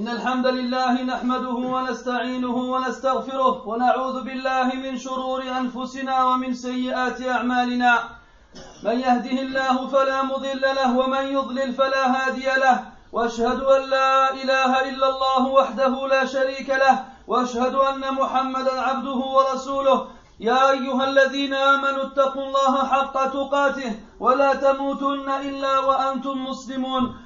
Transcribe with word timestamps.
إن 0.00 0.08
الحمد 0.08 0.46
لله 0.46 1.02
نحمده 1.02 1.58
ونستعينه 1.74 2.56
ونستغفره 2.72 3.68
ونعوذ 3.68 4.24
بالله 4.24 4.68
من 4.84 4.98
شرور 4.98 5.42
أنفسنا 5.42 6.24
ومن 6.24 6.54
سيئات 6.54 7.22
أعمالنا. 7.22 7.92
من 8.84 9.00
يهده 9.00 9.36
الله 9.46 9.86
فلا 9.88 10.22
مضل 10.22 10.60
له 10.60 10.98
ومن 10.98 11.24
يضلل 11.36 11.72
فلا 11.74 12.04
هادي 12.16 12.46
له. 12.64 12.84
وأشهد 13.12 13.60
أن 13.60 13.82
لا 13.90 14.32
إله 14.42 14.88
إلا 14.88 15.08
الله 15.08 15.46
وحده 15.46 16.06
لا 16.06 16.24
شريك 16.24 16.70
له. 16.70 17.04
وأشهد 17.28 17.74
أن 17.74 18.14
محمدا 18.14 18.80
عبده 18.80 19.20
ورسوله. 19.36 20.06
يا 20.40 20.70
أيها 20.70 21.04
الذين 21.04 21.54
آمنوا 21.54 22.02
اتقوا 22.02 22.44
الله 22.46 22.74
حق 22.86 23.16
تقاته 23.36 23.92
ولا 24.20 24.54
تموتن 24.54 25.28
إلا 25.30 25.78
وأنتم 25.78 26.44
مسلمون. 26.44 27.25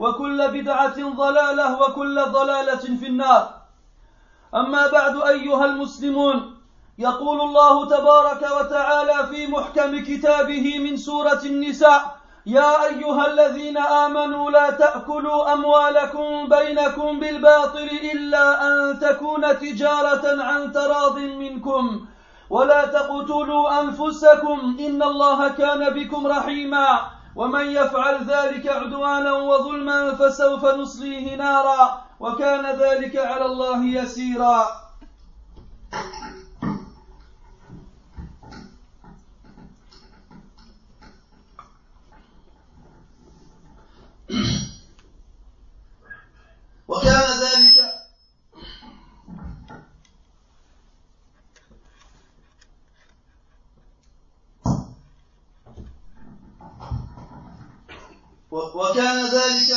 وكل 0.00 0.48
بدعة 0.48 0.98
ضلالة 1.16 1.80
وكل 1.80 2.22
ضلالة 2.22 2.84
في 3.00 3.06
النار. 3.06 3.54
أما 4.54 4.86
بعد 4.86 5.16
أيها 5.16 5.64
المسلمون 5.64 6.56
يقول 6.98 7.40
الله 7.40 7.86
تبارك 7.86 8.42
وتعالى 8.60 9.26
في 9.30 9.46
محكم 9.46 10.04
كتابه 10.04 10.78
من 10.78 10.96
سورة 10.96 11.40
النساء 11.44 12.16
يا 12.46 12.84
أيها 12.84 13.26
الذين 13.26 13.78
آمنوا 13.78 14.50
لا 14.50 14.70
تأكلوا 14.70 15.52
أموالكم 15.52 16.48
بينكم 16.48 17.20
بالباطل 17.20 17.88
إلا 18.12 18.66
أن 18.66 18.98
تكون 18.98 19.58
تجارة 19.58 20.42
عن 20.42 20.72
تراض 20.72 21.18
منكم 21.18 22.06
ولا 22.50 22.86
تقتلوا 22.86 23.80
أنفسكم 23.80 24.76
إن 24.80 25.02
الله 25.02 25.48
كان 25.48 25.90
بكم 25.90 26.26
رحيما. 26.26 27.19
ومن 27.36 27.66
يفعل 27.66 28.24
ذلك 28.24 28.66
عدوانا 28.68 29.32
وظلما 29.32 30.14
فسوف 30.14 30.64
نصليه 30.64 31.36
نارا 31.36 32.04
وكان 32.20 32.66
ذلك 32.78 33.16
على 33.16 33.44
الله 33.46 33.84
يسيرا 33.84 34.66
وكان 46.88 47.28
ذلك 47.40 48.00
وكان 58.50 59.26
ذلك 59.26 59.76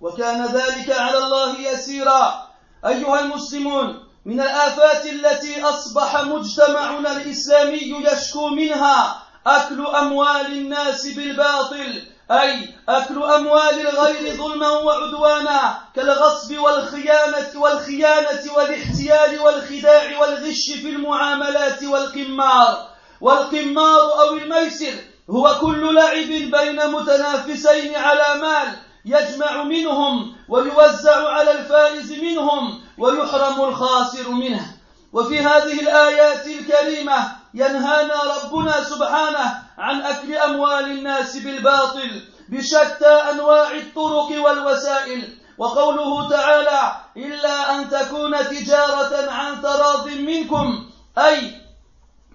وكان 0.00 0.46
ذلك 0.46 0.90
على 0.90 1.18
الله 1.18 1.60
يسيرا. 1.60 2.46
أيها 2.86 3.20
المسلمون 3.20 4.06
من 4.24 4.40
الآفات 4.40 5.06
التي 5.06 5.62
أصبح 5.62 6.22
مجتمعنا 6.22 7.12
الإسلامي 7.12 8.06
يشكو 8.06 8.48
منها 8.48 9.22
أكل 9.46 9.86
أموال 9.86 10.46
الناس 10.46 11.06
بالباطل 11.06 12.02
أي 12.30 12.74
أكل 12.88 13.22
أموال 13.22 13.88
الغير 13.88 14.36
ظلما 14.36 14.68
وعدوانا 14.68 15.80
كالغصب 15.94 16.58
والخيانة 16.58 17.60
والخيانة 17.60 18.52
والاحتيال 18.56 19.40
والخداع 19.40 20.18
والغش 20.20 20.70
في 20.82 20.88
المعاملات 20.90 21.82
والقمار. 21.82 22.88
والقمار 23.20 24.20
أو 24.20 24.34
الميسر 24.34 24.94
هو 25.30 25.58
كل 25.60 25.94
لعب 25.94 26.26
بين 26.26 26.90
متنافسين 26.90 27.96
على 27.96 28.40
مال 28.40 28.76
يجمع 29.04 29.62
منهم 29.62 30.36
ويوزع 30.48 31.28
على 31.28 31.50
الفائز 31.50 32.12
منهم 32.12 32.80
ويحرم 32.98 33.64
الخاسر 33.64 34.30
منه. 34.30 34.76
وفي 35.12 35.40
هذه 35.40 35.80
الآيات 35.80 36.46
الكريمة 36.46 37.32
ينهانا 37.54 38.14
ربنا 38.22 38.84
سبحانه 38.84 39.62
عن 39.78 40.02
أكل 40.02 40.34
أموال 40.34 40.84
الناس 40.84 41.36
بالباطل 41.36 42.22
بشتى 42.48 43.06
أنواع 43.32 43.70
الطرق 43.70 44.44
والوسائل. 44.44 45.38
وقوله 45.58 46.28
تعالى 46.28 46.96
إلا 47.16 47.74
أن 47.74 47.90
تكون 47.90 48.48
تجارة 48.48 49.30
عن 49.30 49.62
تراض 49.62 50.08
منكم 50.08 50.86
أي 51.18 51.65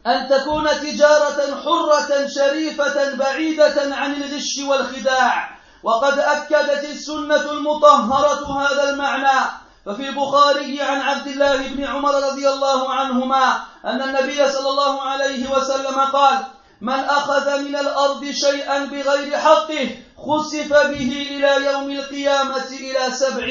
أن 0.07 0.29
تكون 0.29 0.67
تجارة 0.81 1.61
حرة 1.63 2.27
شريفة 2.27 3.15
بعيدة 3.15 3.95
عن 3.95 4.13
الغش 4.13 4.57
والخداع. 4.67 5.49
وقد 5.83 6.19
أكدت 6.19 6.83
السنة 6.83 7.51
المطهرة 7.51 8.61
هذا 8.61 8.89
المعنى. 8.89 9.49
ففي 9.85 10.09
البخاري 10.09 10.81
عن 10.81 11.01
عبد 11.01 11.27
الله 11.27 11.67
بن 11.67 11.83
عمر 11.83 12.13
رضي 12.15 12.49
الله 12.49 12.89
عنهما 12.93 13.59
أن 13.85 14.01
النبي 14.01 14.51
صلى 14.51 14.69
الله 14.69 15.01
عليه 15.01 15.51
وسلم 15.51 15.99
قال 16.13 16.37
من 16.81 16.99
أخذ 16.99 17.59
من 17.59 17.75
الأرض 17.75 18.31
شيئا 18.31 18.85
بغير 18.85 19.37
حقه 19.37 19.89
خسف 20.17 20.73
به 20.73 21.27
إلى 21.31 21.65
يوم 21.65 21.91
القيامة 21.91 22.67
إلى 22.71 23.11
سبع 23.11 23.47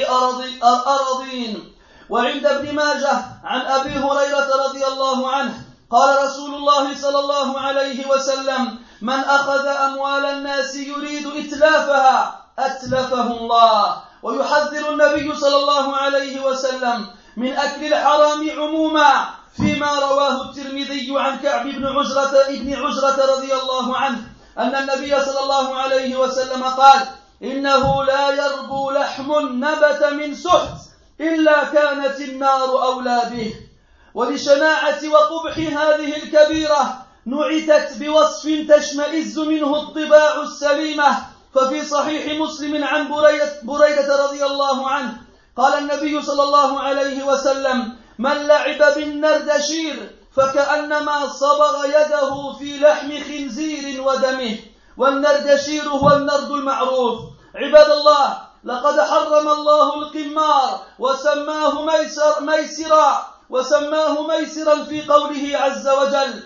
أراضين. 0.62 1.72
وعند 2.10 2.46
ابن 2.46 2.74
ماجه 2.74 3.24
عن 3.44 3.60
أبي 3.60 3.90
هريرة 3.90 4.66
رضي 4.66 4.86
الله 4.86 5.30
عنه 5.30 5.69
قال 5.90 6.24
رسول 6.24 6.54
الله 6.54 6.94
صلى 6.94 7.18
الله 7.18 7.60
عليه 7.60 8.06
وسلم 8.06 8.78
من 9.02 9.18
أخذ 9.18 9.66
أموال 9.66 10.24
الناس 10.24 10.74
يريد 10.74 11.26
إتلافها 11.26 12.40
أتلفه 12.58 13.26
الله. 13.26 14.02
ويحذر 14.22 14.90
النبي 14.90 15.34
صلى 15.34 15.56
الله 15.56 15.96
عليه 15.96 16.40
وسلم 16.40 17.06
من 17.36 17.52
أكل 17.56 17.84
الحرام 17.84 18.50
عموما 18.50 19.28
فيما 19.56 19.90
رواه 19.98 20.42
الترمذي 20.42 21.08
عن 21.16 21.38
كعب 21.38 21.66
بن 21.66 21.86
عجرة 21.86 22.34
ابن 22.48 22.74
عجرة 22.74 23.36
رضي 23.36 23.54
الله 23.54 23.96
عنه 23.96 24.20
أن 24.58 24.74
النبي 24.74 25.24
صلى 25.24 25.40
الله 25.40 25.76
عليه 25.76 26.16
وسلم 26.16 26.62
قال 26.64 27.00
إنه 27.42 28.04
لا 28.04 28.30
يربو 28.30 28.90
لحم 28.90 29.32
نبت 29.64 30.04
من 30.12 30.34
سحت 30.34 30.78
إلا 31.20 31.64
كانت 31.64 32.20
النار 32.20 32.84
أولى 32.84 33.22
به. 33.30 33.69
ولشناعة 34.14 35.00
وقبح 35.08 35.58
هذه 35.58 36.16
الكبيرة 36.16 37.06
نعتت 37.26 37.96
بوصف 37.98 38.48
تشمئز 38.68 39.38
منه 39.38 39.76
الطباع 39.76 40.42
السليمة. 40.42 41.18
ففي 41.54 41.84
صحيح 41.84 42.40
مسلم 42.40 42.84
عن 42.84 43.08
بريدة, 43.08 43.52
بريدة 43.62 44.24
رضي 44.24 44.46
الله 44.46 44.90
عنه 44.90 45.12
قال 45.56 45.78
النبي 45.78 46.22
صلى 46.22 46.42
الله 46.42 46.80
عليه 46.80 47.24
وسلم 47.24 47.96
من 48.18 48.32
لعب 48.46 48.94
بالنردشير 48.94 50.10
فكأنما 50.36 51.28
صبغ 51.28 51.84
يده 51.84 52.52
في 52.58 52.78
لحم 52.78 53.10
خنزير 53.24 54.02
ودمه 54.02 54.56
والنردشير 54.96 55.88
هو 55.88 56.10
النرد 56.10 56.50
المعروف. 56.50 57.18
عباد 57.54 57.90
الله 57.90 58.38
لقد 58.64 59.00
حرم 59.00 59.48
الله 59.48 59.94
القمار 59.94 60.80
وسماه 60.98 61.82
ميسر 61.84 62.40
ميسرا. 62.40 63.26
وسماه 63.50 64.26
ميسرا 64.26 64.84
في 64.84 65.02
قوله 65.02 65.56
عز 65.56 65.88
وجل 65.88 66.42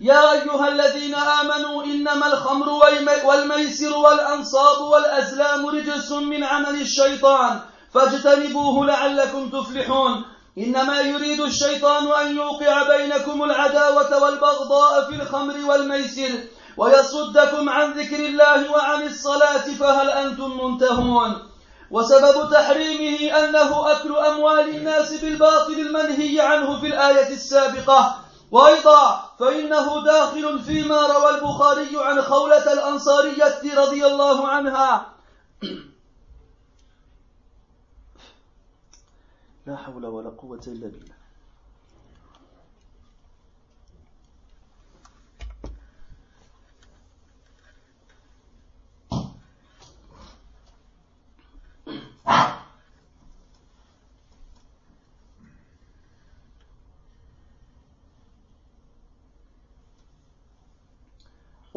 يا 0.00 0.32
أيها 0.32 0.68
الذين 0.68 1.14
آمنوا 1.14 1.84
إنما 1.84 2.26
الخمر 2.26 2.68
والميسر 3.24 3.96
والأنصاب 3.96 4.80
والأزلام 4.80 5.66
رجس 5.66 6.12
من 6.12 6.44
عمل 6.44 6.80
الشيطان 6.80 7.60
فاجتنبوه 7.94 8.86
لعلكم 8.86 9.50
تفلحون. 9.50 10.24
إنما 10.58 11.00
يريد 11.00 11.40
الشيطان 11.40 12.06
أن 12.26 12.36
يوقع 12.36 12.96
بينكم 12.96 13.42
العداوة 13.44 14.22
والبغضاء 14.22 15.10
في 15.10 15.22
الخمر 15.22 15.54
والميسر 15.64 16.30
ويصدكم 16.76 17.68
عن 17.68 17.92
ذكر 17.92 18.16
الله 18.16 18.70
وعن 18.70 19.02
الصلاة 19.02 19.66
فهل 19.80 20.10
أنتم 20.10 20.64
منتهون؟ 20.64 21.53
وسبب 21.90 22.50
تحريمه 22.50 23.38
أنه 23.38 23.92
أكل 23.92 24.16
أموال 24.16 24.76
الناس 24.76 25.20
بالباطل 25.20 25.72
المنهي 25.72 26.40
عنه 26.40 26.80
في 26.80 26.86
الآية 26.86 27.34
السابقة. 27.34 28.20
وأيضا 28.50 29.30
فإنه 29.38 30.04
داخل 30.04 30.58
فيما 30.58 31.06
روى 31.06 31.30
البخاري 31.30 31.90
عن 31.94 32.22
خولة 32.22 32.72
الأنصارية 32.72 33.74
رضي 33.76 34.06
الله 34.06 34.48
عنها. 34.48 35.14
لا 39.66 39.76
حول 39.76 40.06
ولا 40.06 40.30
قوة 40.30 40.60
إلا 40.66 40.86
بالله. 40.86 41.13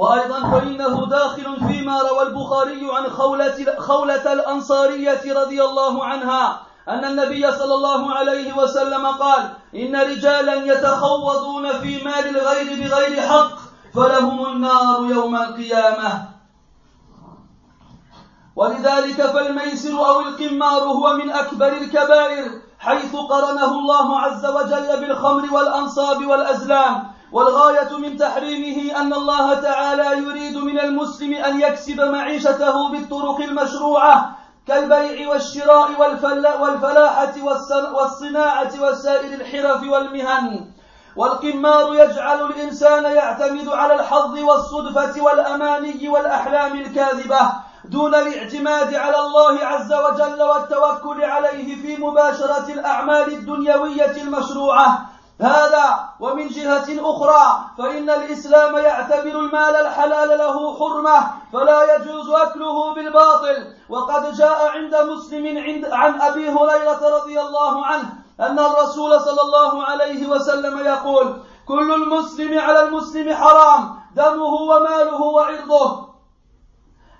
وأيضا 0.08 0.40
فإنه 0.52 1.06
داخل 1.06 1.68
فيما 1.68 2.02
روى 2.02 2.24
البخاري 2.24 2.88
عن 2.94 3.10
خولة, 3.10 3.76
خولة 3.80 4.34
الأنصارية 4.34 5.22
رضي 5.26 5.64
الله 5.64 6.06
عنها 6.06 6.62
أن 6.90 7.06
النبي 7.06 7.52
صلى 7.52 7.74
الله 7.74 8.14
عليه 8.14 8.58
وسلم 8.58 9.08
قال 9.08 9.50
إن 9.76 9.96
رجالا 9.96 10.56
يتخوضون 10.56 11.72
في 11.72 12.04
مال 12.04 12.38
الغير 12.38 12.84
بغير 12.84 13.22
حق 13.22 13.52
فلهم 13.96 14.46
النار 14.46 15.06
يوم 15.06 15.36
القيامة. 15.36 16.26
ولذلك 18.56 19.22
فالميسر 19.22 20.08
أو 20.08 20.20
القمار 20.20 20.82
هو 20.84 21.14
من 21.14 21.32
أكبر 21.32 21.68
الكبائر 21.68 22.62
حيث 22.80 23.16
قرنه 23.16 23.72
الله 23.80 24.20
عز 24.20 24.46
وجل 24.46 25.00
بالخمر 25.02 25.54
والأنصاب 25.54 26.28
والأزلام 26.28 27.17
والغاية 27.32 27.98
من 27.98 28.18
تحريمه 28.18 29.00
أن 29.00 29.14
الله 29.14 29.54
تعالى 29.54 30.18
يريد 30.18 30.58
من 30.58 30.80
المسلم 30.80 31.34
أن 31.34 31.62
يكسب 31.62 32.02
معيشته 32.02 32.92
بالطرق 32.92 33.40
المشروعة 33.40 34.38
كالبيع 34.68 35.30
والشراء 35.30 35.92
والفلاحة 36.62 37.34
والصناعة 37.94 38.72
وسائر 38.82 39.34
الحرف 39.34 39.84
والمهن. 39.84 40.66
والقمار 41.16 41.96
يجعل 41.96 42.46
الإنسان 42.46 43.04
يعتمد 43.04 43.68
على 43.68 43.94
الحظ 43.94 44.40
والصدفة 44.40 45.22
والأماني 45.22 46.10
والأحلام 46.10 46.78
الكاذبة 46.78 47.40
دون 47.86 48.16
الاعتماد 48.16 48.96
على 48.96 49.20
الله 49.20 49.66
عز 49.66 49.94
وجل 49.94 50.42
والتوكل 50.44 51.24
عليه 51.24 51.82
في 51.82 52.02
مباشرة 52.04 52.74
الأعمال 52.74 53.34
الدنيوية 53.34 54.22
المشروعة. 54.22 55.17
هذا 55.42 56.10
ومن 56.20 56.48
جهة 56.48 56.86
أخرى 56.90 57.66
فإن 57.78 58.10
الإسلام 58.10 58.78
يعتبر 58.78 59.40
المال 59.40 59.76
الحلال 59.76 60.30
له 60.38 60.80
حرمة 60.80 61.32
فلا 61.54 61.96
يجوز 61.96 62.30
أكله 62.30 62.94
بالباطل. 62.94 63.74
وقد 63.90 64.34
جاء 64.34 64.68
عند 64.68 64.96
مسلم 64.96 65.58
عند 65.58 65.86
عن 65.86 66.22
أبي 66.22 66.50
هريرة 66.50 67.18
رضي 67.18 67.42
الله 67.42 67.86
عنه 67.86 68.14
أن 68.40 68.60
الرسول 68.60 69.22
صلى 69.22 69.42
الله 69.42 69.84
عليه 69.84 70.28
وسلم 70.28 70.80
يقول 70.80 71.42
كل 71.68 71.94
المسلم 71.94 72.60
على 72.60 72.84
المسلم 72.84 73.34
حرام 73.34 74.00
دمه 74.16 74.54
وماله 74.54 75.22
وعرضه 75.22 76.08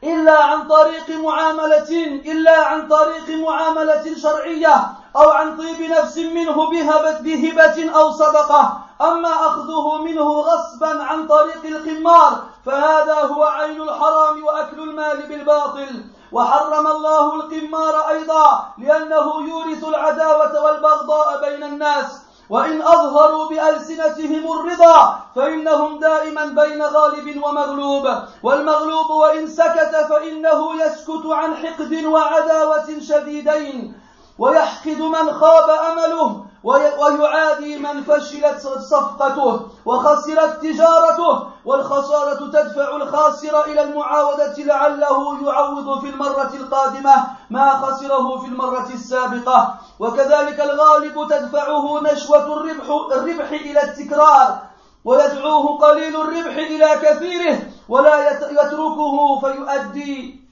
إلا 0.04 0.44
عن 0.44 0.68
طريق 0.68 1.10
معاملة 1.10 2.22
إلا 2.26 2.66
عن 2.66 2.88
طريق 2.88 3.30
معاملة 3.30 4.16
شرعية 4.18 4.92
أو 5.18 5.30
عن 5.30 5.58
طيب 5.58 5.92
نفس 5.92 6.18
منه 6.18 6.70
بهبة, 6.70 7.20
بهبة 7.20 7.92
أو 7.96 8.12
صدقة 8.12 8.80
أما 9.02 9.30
أخذه 9.30 9.98
منه 9.98 10.24
غصبا 10.24 11.04
عن 11.04 11.28
طريق 11.28 11.66
القمار 11.66 12.44
فهذا 12.66 13.14
هو 13.14 13.44
عين 13.44 13.82
الحرام 13.82 14.44
وأكل 14.44 14.80
المال 14.80 15.28
بالباطل. 15.28 16.06
وحرم 16.32 16.88
الله 16.88 17.36
القمار 17.36 18.10
أيضا 18.10 18.74
لأنه 18.78 19.50
يورث 19.50 19.84
العداوة 19.84 20.64
والبغضاء 20.64 21.42
بين 21.42 21.64
الناس. 21.64 22.22
وإن 22.50 22.82
أظهروا 22.82 23.50
بألسنتهم 23.50 24.52
الرضا 24.52 25.20
فإنهم 25.36 26.00
دائما 26.00 26.46
بين 26.46 26.82
غالب 26.82 27.44
ومغلوب. 27.44 28.08
والمغلوب 28.44 29.10
وإن 29.10 29.48
سكت 29.48 30.06
فإنه 30.10 30.84
يسكت 30.84 31.26
عن 31.26 31.56
حقد 31.56 32.06
وعداوة 32.06 33.00
شديدين. 33.00 34.07
ويحقد 34.40 35.02
من 35.02 35.34
خاب 35.34 35.70
أمله 35.70 36.46
ويعادي 36.64 37.78
من 37.78 38.04
فشلت 38.04 38.60
صفقته 38.62 39.62
وخسرت 39.86 40.62
تجارته 40.62 41.48
والخسارة 41.66 42.52
تدفع 42.52 42.96
الخاسر 42.96 43.66
إلى 43.66 43.84
المعاودة 43.84 44.54
لعله 44.58 45.48
يعوض 45.48 46.00
في 46.02 46.10
المرة 46.10 46.52
القادمة 46.54 47.16
ما 47.50 47.70
خسره 47.70 48.40
في 48.40 48.48
المرة 48.48 48.90
السابقة. 48.94 49.76
وكذلك 50.00 50.62
الغالب 50.62 51.28
تدفعه 51.30 52.00
نشوة 52.02 52.54
الربح, 52.54 52.86
الربح 53.12 53.50
إلى 53.52 53.84
التكرار 53.84 54.60
ويدعوه 55.06 55.78
قليل 55.78 56.22
الربح 56.22 56.56
إلى 56.58 56.90
كثيره 57.02 57.60
ولا 57.90 58.32
يتركه 58.52 59.40
فيؤدي 59.40 60.47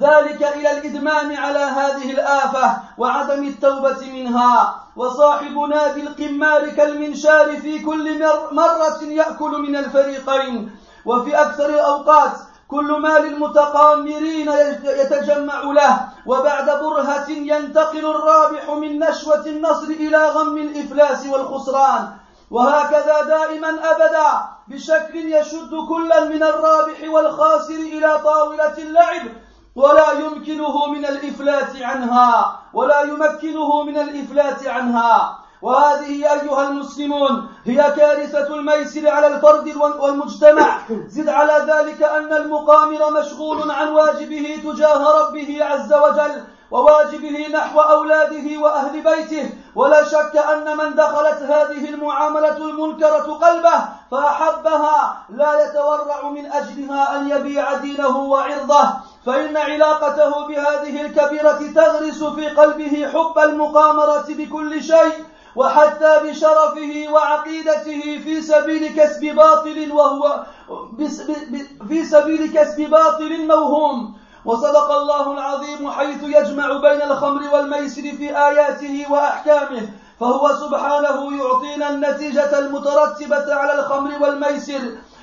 ذلك 0.00 0.42
إلى 0.42 0.70
الإدمان 0.78 1.36
على 1.36 1.58
هذه 1.58 2.10
الآفة 2.10 2.76
وعدم 2.98 3.44
التوبة 3.46 4.12
منها. 4.12 4.82
وصاحب 4.96 5.58
نادي 5.58 6.02
القمار 6.02 6.68
كالمنشار 6.68 7.56
في 7.56 7.78
كل 7.78 8.24
مرة 8.52 9.02
يأكل 9.02 9.50
من 9.50 9.76
الفريقين. 9.76 10.70
وفي 11.06 11.42
أكثر 11.42 11.66
الأوقات 11.66 12.32
كل 12.68 12.92
مال 12.92 13.26
المتقامرين 13.26 14.52
يتجمع 14.84 15.62
له. 15.62 16.08
وبعد 16.26 16.70
برهة 16.70 17.30
ينتقل 17.30 18.04
الرابح 18.10 18.70
من 18.70 18.98
نشوة 18.98 19.46
النصر 19.46 19.86
إلى 19.86 20.28
غم 20.28 20.56
الإفلاس 20.58 21.26
والخسران. 21.26 22.08
وهكذا 22.50 23.22
دائما 23.22 23.68
أبدا 23.68 24.28
بشكل 24.68 25.16
يشد 25.16 25.70
كلا 25.88 26.24
من 26.24 26.42
الرابح 26.42 26.98
والخاسر 27.08 27.74
إلى 27.74 28.20
طاولة 28.24 28.78
اللعب. 28.78 29.51
ولا 29.76 30.12
يمكنه 30.12 30.86
من 30.86 31.04
الإفلات 31.06 31.82
عنها 31.82 32.60
ولا 32.74 33.00
يمكنه 33.00 33.82
من 33.82 33.96
الإفلات 33.96 34.66
عنها. 34.66 35.38
وهذه 35.62 36.32
أيها 36.32 36.68
المسلمون 36.68 37.46
هي 37.64 37.76
كارثة 37.76 38.54
الميسر 38.54 39.08
على 39.08 39.26
الفرد 39.26 39.76
والمجتمع. 39.76 40.78
زد 41.08 41.28
على 41.28 41.72
ذلك 41.72 42.02
أن 42.02 42.32
المقامر 42.32 43.20
مشغول 43.20 43.70
عن 43.70 43.88
واجبه 43.88 44.60
تجاه 44.64 45.20
ربه 45.20 45.64
عز 45.64 45.92
وجل. 45.92 46.44
وواجبه 46.72 47.48
نحو 47.52 47.80
أولاده 47.80 48.58
وأهل 48.60 49.00
بيته. 49.00 49.50
ولا 49.74 50.04
شك 50.04 50.36
أن 50.36 50.76
من 50.76 50.94
دخلت 50.94 51.42
هذه 51.42 51.88
المعاملة 51.88 52.56
المنكرة 52.56 53.28
قلبه 53.44 53.78
فأحبها 54.10 55.26
لا 55.28 55.64
يتورع 55.64 56.30
من 56.30 56.52
أجلها 56.52 57.16
أن 57.16 57.30
يبيع 57.30 57.74
دينه 57.74 58.16
وعرضه. 58.16 58.84
فإن 59.26 59.56
علاقته 59.56 60.46
بهذه 60.46 61.00
الكبيرة 61.00 61.60
تغرس 61.74 62.24
في 62.24 62.48
قلبه 62.48 63.08
حب 63.12 63.38
المقامرة 63.38 64.24
بكل 64.28 64.82
شيء 64.82 65.24
وحتى 65.56 66.20
بشرفه 66.24 67.06
وعقيدته 67.12 68.00
في 68.24 68.42
سبيل 68.42 68.96
كسب 68.96 69.20
باطل 69.20 69.92
وهو 69.92 70.44
في 71.88 72.04
سبيل 72.04 72.52
كسب 72.54 72.90
باطل 72.90 73.46
موهوم. 73.46 74.21
وصدق 74.44 74.90
الله 74.90 75.32
العظيم 75.32 75.90
حيث 75.90 76.22
يجمع 76.22 76.72
بين 76.72 77.02
الخمر 77.02 77.54
والميسر 77.54 78.02
في 78.02 78.38
آياته 78.38 79.06
وأحكامه 79.10 79.88
فهو 80.20 80.48
سبحانه 80.54 81.38
يعطينا 81.42 81.90
النتيجة 81.90 82.58
المترتبة 82.58 83.54
على 83.54 83.78
الخمر 83.78 84.22
والميسر 84.22 84.80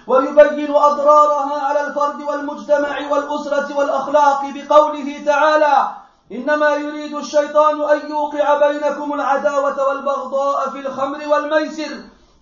ويبين 0.07 0.75
أضرارها 0.75 1.61
على 1.61 1.87
الفرد 1.87 2.21
والمجتمع 2.21 3.11
والأسرة 3.11 3.77
والأخلاق 3.77 4.41
بقوله 4.55 5.23
تعالى 5.25 5.89
إنما 6.31 6.69
يريد 6.69 7.15
الشيطان 7.15 7.81
أن 7.81 8.09
يوقع 8.09 8.67
بينكم 8.67 9.13
العداوة 9.13 9.87
والبغضاء 9.89 10.69
في 10.69 10.79
الخمر 10.79 11.19
والميسر 11.27 11.91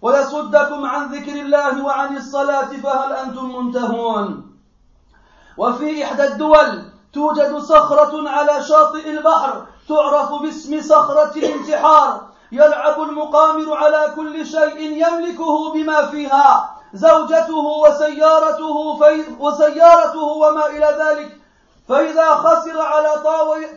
ويصدكم 0.01 0.85
عن 0.85 1.07
ذكر 1.07 1.31
الله 1.41 1.85
وعن 1.85 2.17
الصلاة 2.17 2.69
فهل 2.83 3.13
أنتم 3.13 3.55
منتهون؟ 3.55 4.46
وفي 5.57 6.03
إحدى 6.03 6.23
الدول 6.23 6.83
توجد 7.13 7.57
صخرة 7.57 8.29
على 8.29 8.63
شاطئ 8.63 9.09
البحر 9.09 9.65
تعرف 9.89 10.33
باسم 10.41 10.81
صخرة 10.81 11.31
الانتحار. 11.35 12.21
يلعب 12.51 13.01
المقامر 13.01 13.73
على 13.73 14.13
كل 14.15 14.45
شيء 14.45 14.79
يملكه 14.79 15.73
بما 15.73 16.05
فيها. 16.05 16.75
زوجته 16.93 17.55
وسيارته 17.55 18.97
في 18.97 19.23
وسيارته 19.39 20.23
وما 20.23 20.65
إلى 20.65 20.97
ذلك. 20.99 21.37
فإذا 21.89 22.35
خسر 22.35 22.81
على 22.81 23.09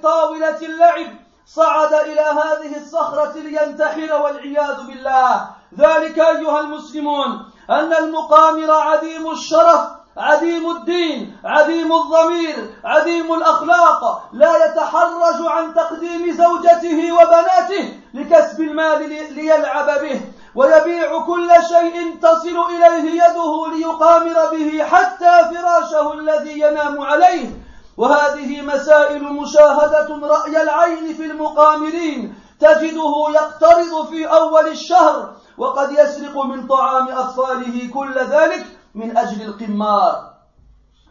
طاولة 0.03 0.59
اللعب 0.63 1.07
صعد 1.47 1.95
إلى 1.95 2.21
هذه 2.21 2.77
الصخرة 2.77 3.33
لينتحر 3.35 4.23
والعياذ 4.23 4.87
بالله. 4.87 5.47
ذلك 5.79 6.19
أيها 6.19 6.61
المسلمون 6.61 7.45
أن 7.71 7.93
المقامر 7.93 8.71
عديم 8.71 9.31
الشرف 9.31 10.00
عديم 10.17 10.71
الدين 10.71 11.37
عديم 11.45 11.93
الضمير 11.93 12.75
عديم 12.85 13.35
الأخلاق 13.35 14.23
لا 14.33 14.65
يتحرج 14.67 15.47
عن 15.47 15.75
تقديم 15.75 16.33
زوجته 16.33 17.13
وبناته 17.13 17.95
لكسب 18.15 18.61
المال 18.61 19.09
ليلعب 19.35 20.01
به 20.01 20.21
ويبيع 20.55 21.19
كل 21.27 21.51
شيء 21.69 22.19
تصل 22.23 22.57
إليه 22.71 23.23
يده 23.25 23.67
ليقامر 23.73 24.51
به 24.53 24.85
حتى 24.85 25.55
فراشه 25.55 26.13
الذي 26.13 26.61
ينام 26.61 27.01
عليه. 27.01 27.51
وهذه 27.97 28.61
مسائل 28.63 29.23
مشاهدة 29.23 30.27
رأي 30.27 30.63
العين 30.63 31.15
في 31.15 31.25
المقامرين 31.27 32.35
تجده 32.61 33.15
يقترض 33.35 34.07
في 34.11 34.27
أول 34.27 34.69
الشهر 34.69 35.33
وقد 35.59 35.93
يسرق 35.93 36.45
من 36.45 36.67
طعام 36.67 37.09
أطفاله 37.09 37.91
كل 37.95 38.15
ذلك 38.19 38.67
من 38.95 39.17
أجل 39.17 39.43
القمار. 39.43 40.31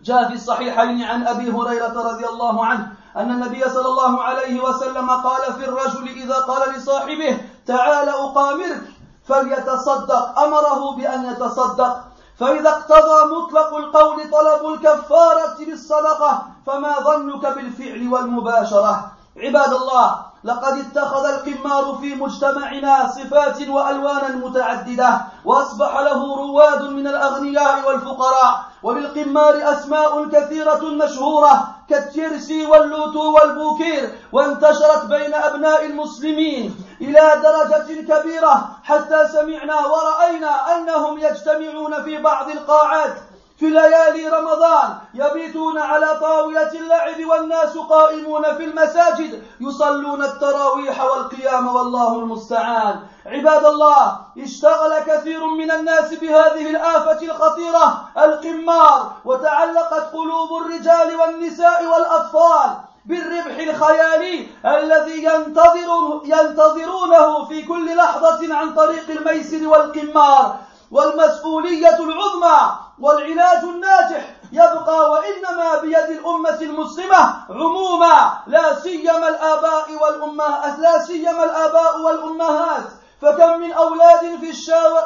جاء 0.03 0.27
في 0.27 0.33
الصحيحين 0.33 1.03
عن 1.03 1.27
أبي 1.27 1.51
هريرة 1.51 2.11
رضي 2.11 2.27
الله 2.27 2.65
عنه 2.65 2.91
أن 3.15 3.31
النبي 3.31 3.69
صلى 3.69 3.87
الله 3.87 4.23
عليه 4.23 4.63
وسلم 4.63 5.09
قال 5.09 5.53
في 5.53 5.65
الرجل 5.65 6.07
إذا 6.07 6.35
قال 6.35 6.75
لصاحبه 6.75 7.41
تعال 7.65 8.09
أقامرك 8.09 8.81
فليتصدق. 9.23 10.39
أمره 10.39 10.95
بأن 10.95 11.25
يتصدق. 11.25 12.03
فإذا 12.39 12.69
اقتضى 12.69 13.35
مطلق 13.35 13.75
القول 13.75 14.31
طلب 14.31 14.73
الكفارة 14.73 15.65
بالصدقة 15.65 16.47
فما 16.67 16.99
ظنك 16.99 17.45
بالفعل 17.45 18.07
والمباشرة؟ 18.13 19.11
عباد 19.39 19.73
الله 19.73 20.15
لقد 20.43 20.77
اتخذ 20.77 21.25
القمار 21.25 21.97
في 22.01 22.15
مجتمعنا 22.15 23.07
صفات 23.07 23.67
وألوانا 23.69 24.27
متعددة 24.35 25.21
وأصبح 25.45 25.99
له 25.99 26.35
رواد 26.37 26.83
من 26.83 27.07
الأغنياء 27.07 27.87
والفقراء 27.87 28.63
وللقمار 28.83 29.71
أسماء 29.71 30.25
كثيرة 30.29 30.81
مشهورة 30.85 31.67
كالتيرسي 31.89 32.65
واللوتو 32.65 33.33
والبوكير 33.33 34.19
وانتشرت 34.31 35.05
بين 35.05 35.33
أبناء 35.33 35.85
المسلمين 35.85 36.75
إلى 37.01 37.21
درجة 37.43 38.01
كبيرة 38.01 38.69
حتى 38.83 39.27
سمعنا 39.27 39.75
ورأينا 39.85 40.77
أنهم 40.77 41.17
يجتمعون 41.17 42.03
في 42.03 42.17
بعض 42.17 42.49
القاعات 42.49 43.15
في 43.59 43.69
ليالي 43.69 44.27
رمضان 44.27 44.97
يبيتون 45.13 45.77
على 45.77 46.19
طاولة 46.21 46.71
اللعب 46.73 47.25
والناس 47.25 47.77
قائمون 47.77 48.43
في 48.57 48.63
المساجد 48.63 49.43
يصلون 49.61 50.23
التراويح 50.23 51.03
والقيام 51.03 51.75
والله 51.75 52.19
المستعان. 52.19 52.99
عباد 53.25 53.65
الله 53.65 54.19
اشتغل 54.37 54.99
كثير 54.99 55.45
من 55.45 55.71
الناس 55.71 56.13
بهذه 56.13 56.69
الآفة 56.69 57.21
الخطيرة 57.21 58.09
القمار 58.17 59.11
وتعلقت 59.25 60.13
قلوب 60.13 60.61
الرجال 60.61 61.15
والنساء 61.15 61.85
والأطفال 61.85 62.69
بالربح 63.05 63.57
الخيالي 63.57 64.47
الذي 64.65 65.23
ينتظر 65.23 66.21
ينتظرونه 66.25 67.45
في 67.45 67.61
كل 67.61 67.95
لحظة 67.95 68.55
عن 68.55 68.73
طريق 68.73 69.09
الميسر 69.09 69.67
والقمار. 69.67 70.55
والمسؤولية 70.91 71.99
العظمى 71.99 72.88
والعلاج 73.01 73.63
الناجح 73.63 74.35
يبقى 74.51 75.11
وإنما 75.11 75.81
بيد 75.81 76.17
الأمة 76.17 76.57
المسلمة 76.61 77.35
عموما 77.49 78.33
لا 78.47 78.79
سيما 78.79 79.29
الآباء 79.29 79.85
والأمهات 80.01 80.79
لا 80.79 80.99
سيما 80.99 81.43
الآباء 81.43 81.99
والأمهات. 82.01 82.83
فكم 83.21 83.59
من 83.59 83.71
أولاد 83.71 84.19
في, 84.19 84.53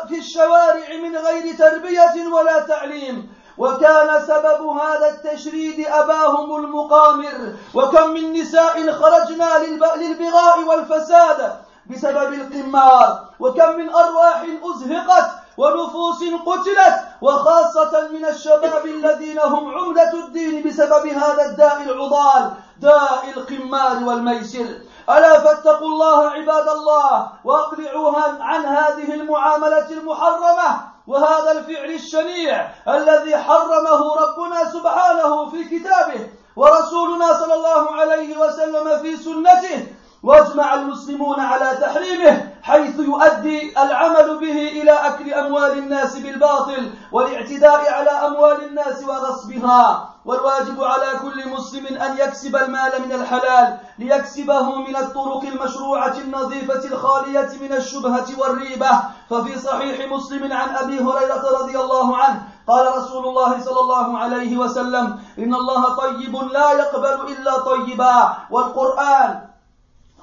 في 0.08 0.18
الشوارع 0.20 0.88
من 1.04 1.18
غير 1.18 1.56
تربية 1.58 2.28
ولا 2.34 2.60
تعليم. 2.60 3.34
وكان 3.58 4.22
سبب 4.28 4.68
هذا 4.68 5.10
التشريد 5.10 5.88
أباهم 5.88 6.56
المقامر. 6.56 7.54
وكم 7.74 8.10
من 8.10 8.34
نساء 8.34 8.92
خرجنا 8.92 9.50
للبغاء 9.96 10.64
والفساد 10.64 11.56
بسبب 11.90 12.34
القمار. 12.34 13.20
وكم 13.40 13.70
من 13.70 13.90
أرواح 13.90 14.46
أزهقت 14.64 15.43
ونفوس 15.58 16.24
قتلت 16.46 16.96
وخاصة 17.22 18.08
من 18.14 18.26
الشباب 18.26 18.86
الذين 18.86 19.40
هم 19.40 19.78
عمدة 19.78 20.14
الدين 20.14 20.64
بسبب 20.68 21.08
هذا 21.08 21.46
الداء 21.46 21.82
العضال 21.82 22.52
داء 22.82 23.24
القمار 23.38 24.04
والميسر. 24.04 24.68
ألا 25.10 25.40
فاتقوا 25.40 25.88
الله 25.88 26.30
عباد 26.30 26.68
الله 26.70 27.28
وأقلعوا 27.44 28.18
عن 28.40 28.66
هذه 28.66 29.14
المعاملة 29.14 29.90
المحرمة 29.92 30.82
وهذا 31.08 31.52
الفعل 31.52 31.92
الشنيع 31.92 32.72
الذي 32.88 33.38
حرمه 33.38 34.16
ربنا 34.16 34.72
سبحانه 34.72 35.50
في 35.50 35.64
كتابه 35.64 36.30
ورسولنا 36.56 37.34
صلى 37.34 37.54
الله 37.54 37.92
عليه 37.92 38.38
وسلم 38.38 39.00
في 39.02 39.18
سنته 39.18 39.88
واجمع 40.24 40.74
المسلمون 40.74 41.40
على 41.40 41.78
تحريمه 41.82 42.52
حيث 42.62 43.00
يؤدي 43.00 43.84
العمل 43.84 44.38
به 44.38 44.68
إلى 44.82 44.92
أكل 44.92 45.34
أموال 45.34 45.78
الناس 45.78 46.18
بالباطل 46.18 46.92
والاعتداء 47.12 47.94
على 47.94 48.10
أموال 48.10 48.66
الناس 48.68 49.04
وغصبها 49.04 50.10
والواجب 50.26 50.84
على 50.84 51.20
كل 51.22 51.50
مسلم 51.50 51.86
أن 51.88 52.18
يكسب 52.18 52.56
المال 52.56 52.92
من 53.06 53.12
الحلال 53.12 53.78
ليكسبه 54.00 54.76
من 54.76 54.96
الطرق 54.96 55.42
المشروعة 55.44 56.18
النظيفة 56.18 56.86
الخالية 56.86 57.50
من 57.62 57.74
الشبهة 57.74 58.26
والريبة. 58.38 58.92
ففي 59.30 59.60
صحيح 59.60 60.12
مسلم 60.12 60.54
عن 60.54 60.70
أبي 60.76 61.00
هريرة 61.00 61.60
رضي 61.62 61.80
الله 61.80 62.18
عنه 62.18 62.44
قال 62.68 62.98
رسول 62.98 63.28
الله 63.28 63.62
صلى 63.62 63.80
الله 63.80 64.18
عليه 64.18 64.58
وسلم 64.58 65.20
إن 65.40 65.54
الله 65.56 65.96
طيب 65.96 66.36
لا 66.36 66.72
يقبل 66.72 67.32
إلا 67.32 67.60
طيبا. 67.60 68.34
والقرآن 68.52 69.53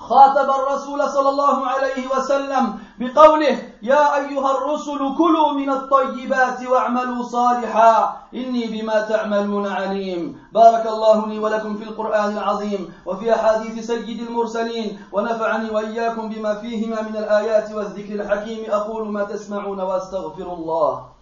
خاطب 0.01 0.51
الرسول 0.51 1.11
صلى 1.11 1.29
الله 1.29 1.67
عليه 1.67 2.09
وسلم 2.17 2.79
بقوله 2.99 3.63
يا 3.83 4.17
أيها 4.17 4.51
الرسل 4.57 4.99
كلوا 5.19 5.53
من 5.53 5.71
الطيبات 5.71 6.67
واعملوا 6.67 7.23
صالحا 7.23 8.17
إني 8.35 8.67
بما 8.67 9.01
تعملون 9.01 9.67
عليم. 9.67 10.41
بارك 10.53 10.87
الله 10.87 11.27
لي 11.27 11.39
ولكم 11.39 11.77
في 11.77 11.85
القرآن 11.85 12.33
العظيم 12.33 12.95
وفي 13.07 13.35
أحاديث 13.35 13.87
سيد 13.87 14.29
المرسلين 14.29 14.99
ونفعني 15.13 15.71
وإياكم 15.71 16.29
بما 16.29 16.55
فيهما 16.55 17.03
من 17.03 17.17
الآيات 17.17 17.73
والذكر 17.73 18.15
الحكيم. 18.15 18.71
أقول 18.71 19.13
ما 19.13 19.25
تسمعون 19.25 19.81
وأستغفر 19.81 20.53
الله. 20.53 21.20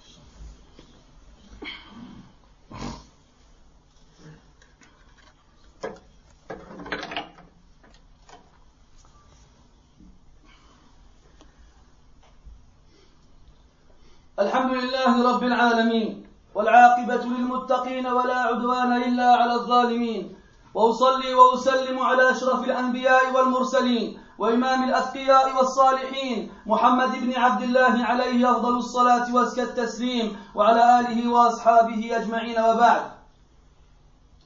الحمد 14.69 14.85
لله 14.85 15.33
رب 15.35 15.43
العالمين 15.43 16.27
والعاقبة 16.55 17.25
للمتقين 17.25 18.07
ولا 18.07 18.37
عدوان 18.37 18.93
إلا 18.93 19.35
على 19.37 19.55
الظالمين 19.55 20.37
وأصلي 20.75 21.35
وأسلم 21.35 21.99
على 21.99 22.31
أشرف 22.31 22.65
الأنبياء 22.65 23.35
والمرسلين 23.35 24.19
وإمام 24.39 24.85
الأتقياء 24.85 25.57
والصالحين 25.57 26.53
محمد 26.67 27.11
بن 27.21 27.33
عبد 27.35 27.63
الله 27.63 28.05
عليه 28.05 28.51
أفضل 28.51 28.77
الصلاة 28.77 29.35
وأزكى 29.35 29.63
التسليم 29.63 30.37
وعلى 30.55 31.01
آله 31.01 31.31
وأصحابه 31.31 32.17
أجمعين 32.17 32.59
وبعد 32.61 33.03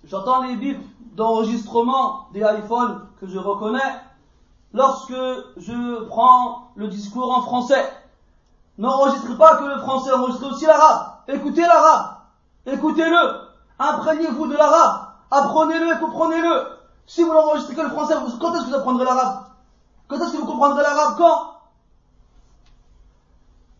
J'entends 0.04 0.42
les 0.42 0.54
bips 0.54 0.86
d'enregistrement 1.16 2.28
des 2.32 2.42
iPhones 2.42 3.00
que 3.20 3.26
je 3.26 3.38
reconnais 3.38 3.92
lorsque 4.72 5.22
je 5.56 6.04
prends 6.04 6.70
le 6.76 6.86
discours 6.86 7.36
en 7.36 7.42
français. 7.42 8.01
N'enregistrez 8.78 9.36
pas 9.36 9.56
que 9.56 9.64
le 9.64 9.78
français, 9.80 10.12
enregistrez 10.12 10.46
aussi 10.46 10.66
l'arabe. 10.66 11.06
Écoutez 11.28 11.62
l'arabe. 11.62 12.16
Écoutez-le. 12.66 13.40
Imprégnez-vous 13.78 14.46
de 14.46 14.56
l'arabe. 14.56 15.08
Apprenez-le 15.30 15.94
et 15.94 15.98
comprenez-le. 15.98 16.66
Si 17.06 17.22
vous 17.22 17.32
n'enregistrez 17.32 17.74
que 17.74 17.80
le 17.80 17.90
français, 17.90 18.14
quand 18.40 18.54
est-ce 18.54 18.64
que 18.64 18.68
vous 18.70 18.74
apprendrez 18.76 19.04
l'arabe? 19.04 19.44
Quand 20.08 20.16
est-ce 20.16 20.32
que 20.32 20.38
vous 20.38 20.46
comprendrez 20.46 20.82
l'arabe? 20.82 21.16
Quand? 21.18 21.52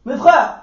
Mes 0.04 0.16
frères, 0.16 0.62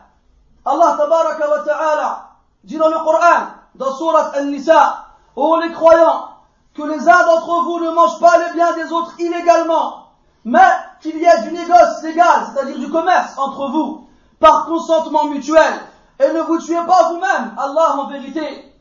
Allah 0.65 0.95
tabaraka 0.97 1.49
wa 1.49 1.59
ta'ala 1.63 2.25
dit 2.65 2.77
dans 2.77 2.89
le 2.89 2.99
Coran, 2.99 3.47
dans 3.75 3.95
Surat 3.95 4.31
Al-Nisa, 4.35 5.05
ô 5.35 5.57
les 5.61 5.71
croyants, 5.71 6.29
que 6.73 6.83
les 6.83 7.07
uns 7.07 7.25
d'entre 7.25 7.61
vous 7.63 7.79
ne 7.79 7.89
mangent 7.91 8.19
pas 8.19 8.37
les 8.37 8.53
biens 8.53 8.73
des 8.73 8.91
autres 8.91 9.13
illégalement, 9.19 10.11
mais 10.43 10.59
qu'il 11.01 11.17
y 11.17 11.23
ait 11.23 11.41
du 11.43 11.53
négoce 11.53 12.03
légal, 12.03 12.47
c'est-à-dire 12.51 12.77
du 12.77 12.89
commerce 12.89 13.37
entre 13.37 13.69
vous 13.69 14.08
par 14.39 14.65
consentement 14.65 15.25
mutuel. 15.25 15.73
Et 16.19 16.31
ne 16.33 16.41
vous 16.41 16.59
tuez 16.59 16.75
pas 16.85 17.09
vous-même. 17.09 17.53
Allah 17.57 17.95
en 17.97 18.07
vérité 18.07 18.73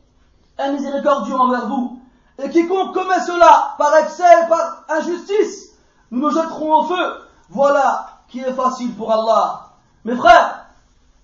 est 0.59 0.73
miséricordieux 0.73 1.35
envers 1.35 1.67
vous. 1.69 2.01
et 2.39 2.51
quiconque 2.51 2.95
commet 2.95 3.21
cela 3.21 3.75
par 3.79 3.95
excès 3.97 4.45
et 4.45 4.49
par 4.49 4.85
injustice, 4.89 5.71
nous 6.11 6.21
nous 6.21 6.31
jetterons 6.31 6.81
au 6.81 6.83
feu. 6.85 7.21
Voilà 7.51 8.19
qui 8.29 8.41
est 8.41 8.53
facile 8.53 8.95
pour 8.95 9.11
Allah. 9.13 9.71
Mes 10.05 10.17
frères, 10.17 10.67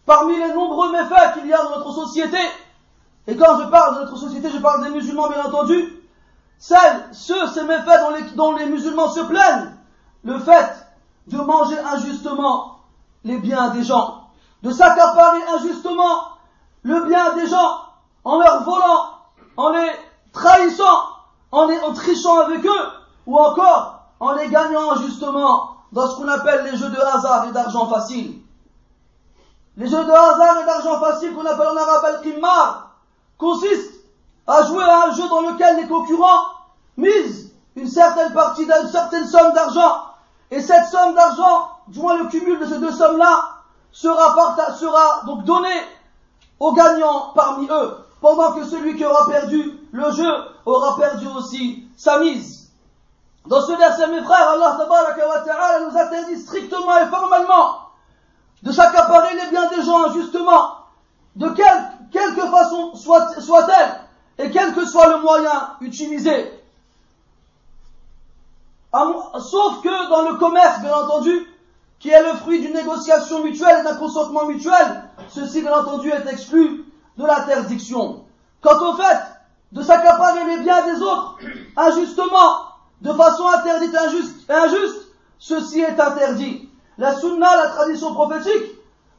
parmi 0.07 0.37
les 0.37 0.53
nombreux 0.53 0.91
méfaits 0.93 1.35
qu'il 1.35 1.47
y 1.47 1.53
a 1.53 1.63
dans 1.63 1.79
notre 1.79 1.93
société, 1.93 2.39
et 3.27 3.37
quand 3.37 3.59
je 3.59 3.65
parle 3.67 3.97
de 3.97 4.01
notre 4.03 4.17
société, 4.17 4.51
je 4.51 4.59
parle 4.59 4.85
des 4.85 4.91
musulmans 4.91 5.29
bien 5.29 5.45
entendu, 5.45 6.03
celles, 6.59 7.09
ceux, 7.13 7.47
ces 7.49 7.65
méfaits 7.65 8.35
dont 8.37 8.53
les 8.53 8.67
musulmans 8.67 9.09
se 9.09 9.21
plaignent, 9.21 9.73
le 10.25 10.39
fait 10.39 10.87
de 11.27 11.39
manger 11.39 11.79
injustement 11.79 12.79
les 13.25 13.39
biens 13.39 13.71
des 13.71 13.83
gens, 13.83 14.24
de 14.65 14.73
s'accaparer 14.73 15.43
injustement 15.55 16.29
le 16.83 17.05
bien 17.05 17.35
des 17.35 17.47
gens 17.47 17.81
en 18.25 18.39
leur 18.39 18.65
volant, 18.65 19.11
en 19.59 19.71
les 19.71 19.91
trahissant, 20.33 21.03
en, 21.53 21.67
les, 21.67 21.79
trichant 21.95 22.41
avec 22.41 22.65
eux, 22.65 22.89
ou 23.27 23.39
encore 23.39 24.01
en 24.21 24.33
les 24.33 24.49
gagnant 24.49 24.93
injustement 24.93 25.77
dans 25.93 26.09
ce 26.09 26.17
qu'on 26.17 26.29
appelle 26.29 26.65
les 26.65 26.77
jeux 26.79 26.89
de 26.89 27.01
hasard 27.01 27.47
et 27.49 27.53
d'argent 27.53 27.87
facile. 27.89 28.41
Les 29.77 29.87
jeux 29.87 30.05
de 30.05 30.11
hasard 30.11 30.59
et 30.63 30.65
d'argent 30.65 30.99
facile 30.99 31.35
qu'on 31.35 31.45
appelle 31.45 31.69
en 31.69 31.77
arabe 31.77 32.05
al-qimmar 32.07 32.91
consistent 33.37 34.01
à 34.47 34.63
jouer 34.63 34.85
à 34.85 35.09
un 35.09 35.13
jeu 35.13 35.29
dans 35.29 35.43
lequel 35.43 35.77
les 35.77 35.89
concurrents 35.89 36.45
misent 36.97 37.53
une 37.77 37.89
certaine 37.89 38.33
partie 38.33 38.65
d'une 38.65 38.89
certaine 38.89 39.27
somme 39.27 39.53
d'argent 39.53 40.07
et 40.51 40.61
cette 40.61 40.87
somme 40.87 41.15
d'argent, 41.15 41.71
du 41.89 42.01
moins 42.01 42.17
le 42.17 42.29
cumul 42.29 42.59
de 42.61 42.67
ces 42.67 42.79
deux 42.79 42.93
sommes-là, 42.93 43.55
sera, 43.95 44.75
sera 44.75 45.23
donc 45.25 45.45
donné 45.45 45.73
aux 46.59 46.73
gagnants 46.73 47.31
parmi 47.35 47.67
eux, 47.71 47.97
pendant 48.21 48.53
que 48.53 48.65
celui 48.65 48.97
qui 48.97 49.05
aura 49.05 49.27
perdu 49.27 49.79
le 49.93 50.11
jeu 50.11 50.31
aura 50.67 50.97
perdu 50.97 51.27
aussi 51.37 51.87
sa 51.97 52.19
mise. 52.19 52.71
Dans 53.47 53.61
ce 53.61 53.73
verset, 53.73 54.09
mes 54.09 54.23
frères, 54.23 54.51
Allah 54.51 54.77
ta'ala 54.79 55.81
nous 55.81 55.97
interdit 55.97 56.41
strictement 56.41 56.99
et 56.99 57.07
formellement 57.07 57.81
de 58.63 58.73
s'accaparer 58.73 59.35
les 59.37 59.51
biens 59.51 59.69
des 59.69 59.83
gens 59.83 60.07
injustement, 60.07 60.79
de 61.37 61.49
quelque 61.51 62.47
façon 62.47 62.95
soit-elle, 62.97 64.01
et 64.39 64.51
quel 64.51 64.75
que 64.75 64.87
soit 64.87 65.09
le 65.09 65.19
moyen 65.19 65.77
utilisé. 65.83 66.51
Sauf 68.93 69.83
que 69.83 70.09
dans 70.09 70.23
le 70.31 70.37
commerce, 70.37 70.81
bien 70.81 70.97
entendu, 70.97 71.47
qui 71.99 72.11
est 72.11 72.23
le 72.23 72.37
fruit 72.39 72.61
d'une 72.61 72.75
négociation 72.75 73.43
mutuelle 73.43 73.81
et 73.81 73.85
d'un 73.85 73.97
consentement 73.97 74.47
mutuel, 74.47 75.05
ceci, 75.29 75.63
bien 75.63 75.77
entendu, 75.79 76.11
est 76.11 76.31
exclu 76.31 76.85
de 77.17 77.25
l'interdiction. 77.25 78.25
Quant 78.61 78.91
au 78.91 78.97
fait 78.97 79.19
de 79.73 79.83
s'accaparer 79.83 80.45
les 80.45 80.63
biens 80.63 80.85
des 80.85 81.03
autres 81.03 81.39
injustement, 81.77 82.59
de 83.01 83.13
façon 83.13 83.47
interdite 83.49 83.95
et 83.95 84.53
injuste, 84.53 85.09
ceci 85.39 85.81
est 85.81 86.01
interdit. 86.01 86.69
La 86.97 87.15
sunna, 87.15 87.57
la 87.57 87.69
tradition 87.69 88.15
prophétique, 88.15 88.73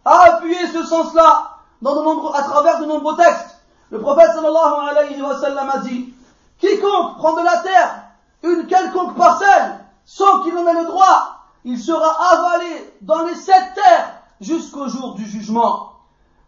a 0.06 0.36
appuyé 0.36 0.68
ce 0.68 0.84
sens-là 0.84 1.52
à 1.84 2.44
travers 2.44 2.80
de 2.80 2.86
nombreux 2.86 3.16
textes. 3.18 3.58
Le 3.92 4.00
prophète 4.00 4.32
sallallahu 4.34 4.90
alayhi 4.90 5.22
wa 5.22 5.40
sallam 5.40 5.70
a 5.70 5.78
dit, 5.80 6.14
quiconque 6.60 7.18
prend 7.18 7.34
de 7.34 7.44
la 7.44 7.58
terre 7.58 8.06
une 8.44 8.66
quelconque 8.68 9.16
parcelle 9.16 9.80
sans 10.06 10.42
qu'il 10.42 10.58
en 10.58 10.68
ait 10.68 10.74
le 10.74 10.86
droit, 10.86 11.35
il 11.66 11.80
sera 11.80 12.16
avalé 12.32 12.94
dans 13.02 13.24
les 13.24 13.36
sept 13.36 13.74
terres 13.74 14.22
jusqu'au 14.40 14.88
jour 14.88 15.16
du 15.16 15.26
jugement. 15.26 15.94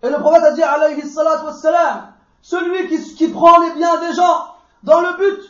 Et 0.04 0.10
le 0.10 0.20
prophète 0.20 0.44
a 0.44 0.52
dit 0.52 0.62
alayhi 0.62 1.03
wassalam, 1.03 2.14
celui 2.42 2.88
qui, 3.16 3.27
prend 3.30 3.60
les 3.60 3.72
biens 3.72 3.98
des 4.00 4.14
gens 4.14 4.46
dans 4.84 5.01
le 5.01 5.18
but 5.18 5.42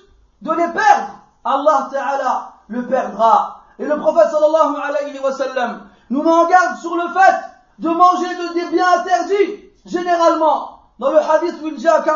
de 0.41 0.51
les 0.51 0.73
perdre, 0.73 1.19
Allah 1.43 1.89
Ta'ala 1.91 2.53
le 2.69 2.88
perdra. 2.88 3.62
Et 3.77 3.86
le 3.86 3.97
prophète 3.97 4.32
sallallahu 4.32 4.75
alayhi 4.82 5.19
wa 5.19 5.34
sallam 5.34 5.89
nous 6.10 6.23
met 6.23 6.32
en 6.32 6.47
garde 6.47 6.77
sur 6.80 6.95
le 6.95 7.10
fait 7.10 7.36
de 7.80 7.89
manger 7.89 8.25
de, 8.25 8.53
des 8.53 8.65
biens 8.71 8.88
interdits, 8.99 9.65
généralement. 9.86 10.80
Dans 10.97 11.12
le 11.12 11.19
hadith 11.19 11.56
il 11.62 11.88
anhu, 11.88 12.08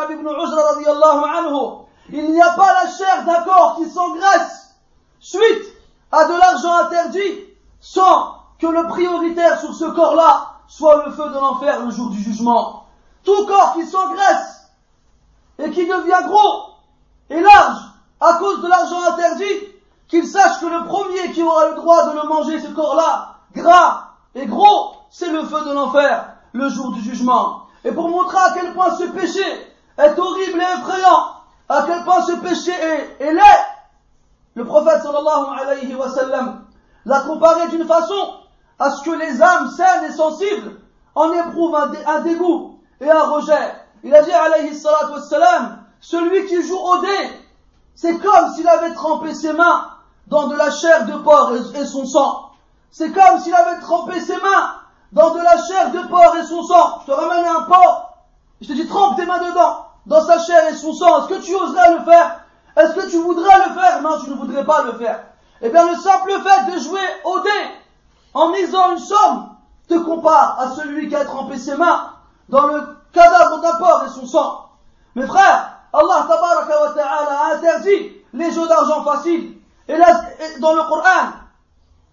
il 2.08 2.32
n'y 2.32 2.42
a 2.42 2.50
pas 2.50 2.82
la 2.82 2.90
chair 2.90 3.24
d'un 3.26 3.42
corps 3.42 3.76
qui 3.76 3.88
s'engraisse 3.88 4.74
suite 5.20 5.81
à 6.12 6.24
de 6.26 6.38
l'argent 6.38 6.86
interdit 6.86 7.40
sans 7.80 8.36
que 8.58 8.66
le 8.66 8.86
prioritaire 8.86 9.58
sur 9.58 9.74
ce 9.74 9.86
corps-là 9.86 10.50
soit 10.68 11.04
le 11.04 11.12
feu 11.12 11.28
de 11.28 11.34
l'enfer 11.34 11.84
le 11.84 11.90
jour 11.90 12.10
du 12.10 12.22
jugement. 12.22 12.86
Tout 13.24 13.46
corps 13.46 13.72
qui 13.74 13.86
s'engraisse 13.86 14.70
et 15.58 15.70
qui 15.70 15.86
devient 15.86 16.28
gros 16.28 16.70
et 17.30 17.40
large 17.40 17.92
à 18.22 18.34
cause 18.34 18.62
de 18.62 18.68
l'argent 18.68 19.02
interdit, 19.12 19.68
qu'il 20.06 20.26
sache 20.26 20.60
que 20.60 20.66
le 20.66 20.84
premier 20.84 21.32
qui 21.32 21.42
aura 21.42 21.70
le 21.70 21.74
droit 21.74 22.06
de 22.06 22.20
le 22.20 22.28
manger, 22.28 22.60
ce 22.60 22.68
corps-là, 22.68 23.38
gras 23.54 24.10
et 24.34 24.46
gros, 24.46 24.94
c'est 25.10 25.30
le 25.30 25.44
feu 25.44 25.64
de 25.64 25.72
l'enfer 25.72 26.26
le 26.52 26.68
jour 26.68 26.92
du 26.92 27.00
jugement. 27.00 27.62
Et 27.84 27.90
pour 27.90 28.08
montrer 28.08 28.38
à 28.38 28.52
quel 28.54 28.74
point 28.74 28.94
ce 28.96 29.04
péché 29.04 29.44
est 29.98 30.18
horrible 30.18 30.60
et 30.60 30.78
effrayant, 30.78 31.32
à 31.68 31.82
quel 31.86 32.04
point 32.04 32.22
ce 32.22 32.32
péché 32.32 32.72
est, 33.18 33.32
laid, 33.32 33.42
le 34.54 34.64
prophète 34.64 35.02
sallallahu 35.02 35.60
alayhi 35.60 35.94
wa 35.94 36.08
sallam 36.08 36.64
l'a 37.04 37.20
comparé 37.20 37.68
d'une 37.68 37.86
façon 37.86 38.34
à 38.78 38.90
ce 38.90 39.02
que 39.02 39.10
les 39.10 39.40
âmes 39.42 39.70
saines 39.70 40.04
et 40.08 40.12
sensibles 40.12 40.80
en 41.14 41.32
éprouvent 41.32 41.74
un, 41.74 42.20
dégoût 42.20 42.78
et 43.00 43.10
un 43.10 43.22
rejet. 43.22 43.74
Il 44.04 44.14
a 44.14 44.22
dit 44.22 44.32
alayhi 44.32 44.74
salatu 44.74 45.12
wassalam, 45.12 45.78
celui 46.00 46.46
qui 46.46 46.62
joue 46.66 46.78
au 46.78 47.00
dé, 47.00 47.30
c'est 47.94 48.18
comme 48.18 48.52
s'il 48.54 48.68
avait 48.68 48.94
trempé 48.94 49.34
ses 49.34 49.52
mains 49.52 49.88
dans 50.26 50.48
de 50.48 50.56
la 50.56 50.70
chair 50.70 51.06
de 51.06 51.12
porc 51.18 51.52
et, 51.74 51.86
son 51.86 52.06
sang. 52.06 52.50
C'est 52.90 53.12
comme 53.12 53.38
s'il 53.40 53.54
avait 53.54 53.80
trempé 53.80 54.20
ses 54.20 54.36
mains 54.36 54.74
dans 55.12 55.30
de 55.30 55.38
la 55.38 55.56
chair 55.62 55.92
de 55.92 56.08
porc 56.08 56.36
et 56.36 56.44
son 56.44 56.62
sang. 56.62 57.00
Je 57.02 57.12
te 57.12 57.12
ramène 57.12 57.44
un 57.44 57.62
porc, 57.62 58.16
je 58.60 58.68
te 58.68 58.72
dis 58.72 58.86
trempe 58.86 59.16
tes 59.16 59.26
mains 59.26 59.38
dedans 59.38 59.86
dans 60.06 60.24
sa 60.24 60.38
chair 60.40 60.68
et 60.68 60.74
son 60.74 60.92
sang, 60.92 61.20
est-ce 61.20 61.28
que 61.28 61.44
tu 61.44 61.54
oserais 61.54 61.94
le 61.94 62.04
faire? 62.04 62.41
Est-ce 62.76 62.94
que 62.94 63.10
tu 63.10 63.18
voudrais 63.18 63.56
le 63.68 63.74
faire? 63.74 64.02
Non, 64.02 64.18
tu 64.22 64.30
ne 64.30 64.36
voudrais 64.36 64.64
pas 64.64 64.82
le 64.82 64.92
faire. 64.92 65.24
Eh 65.60 65.68
bien, 65.68 65.88
le 65.88 65.96
simple 65.96 66.32
fait 66.32 66.72
de 66.72 66.78
jouer 66.80 67.00
au 67.24 67.40
dé 67.40 67.50
en 68.34 68.48
misant 68.48 68.92
une 68.92 68.98
somme 68.98 69.50
te 69.88 69.94
compare 69.98 70.56
à 70.58 70.70
celui 70.70 71.08
qui 71.08 71.16
a 71.16 71.24
trempé 71.24 71.58
ses 71.58 71.76
mains 71.76 72.12
dans 72.48 72.66
le 72.66 72.82
cadavre 73.12 73.60
d'un 73.60 73.74
porc 73.74 74.04
et 74.06 74.08
son 74.08 74.26
sang. 74.26 74.70
Mes 75.14 75.26
frères, 75.26 75.72
Allah 75.92 76.26
wa 76.28 76.92
ta'ala 76.94 77.40
a 77.40 77.54
interdit 77.56 78.12
les 78.32 78.50
jeux 78.50 78.66
d'argent 78.66 79.04
faciles. 79.04 79.58
Et 79.88 79.96
là, 79.96 80.22
dans 80.60 80.74
le 80.74 80.82
Coran, 80.84 81.32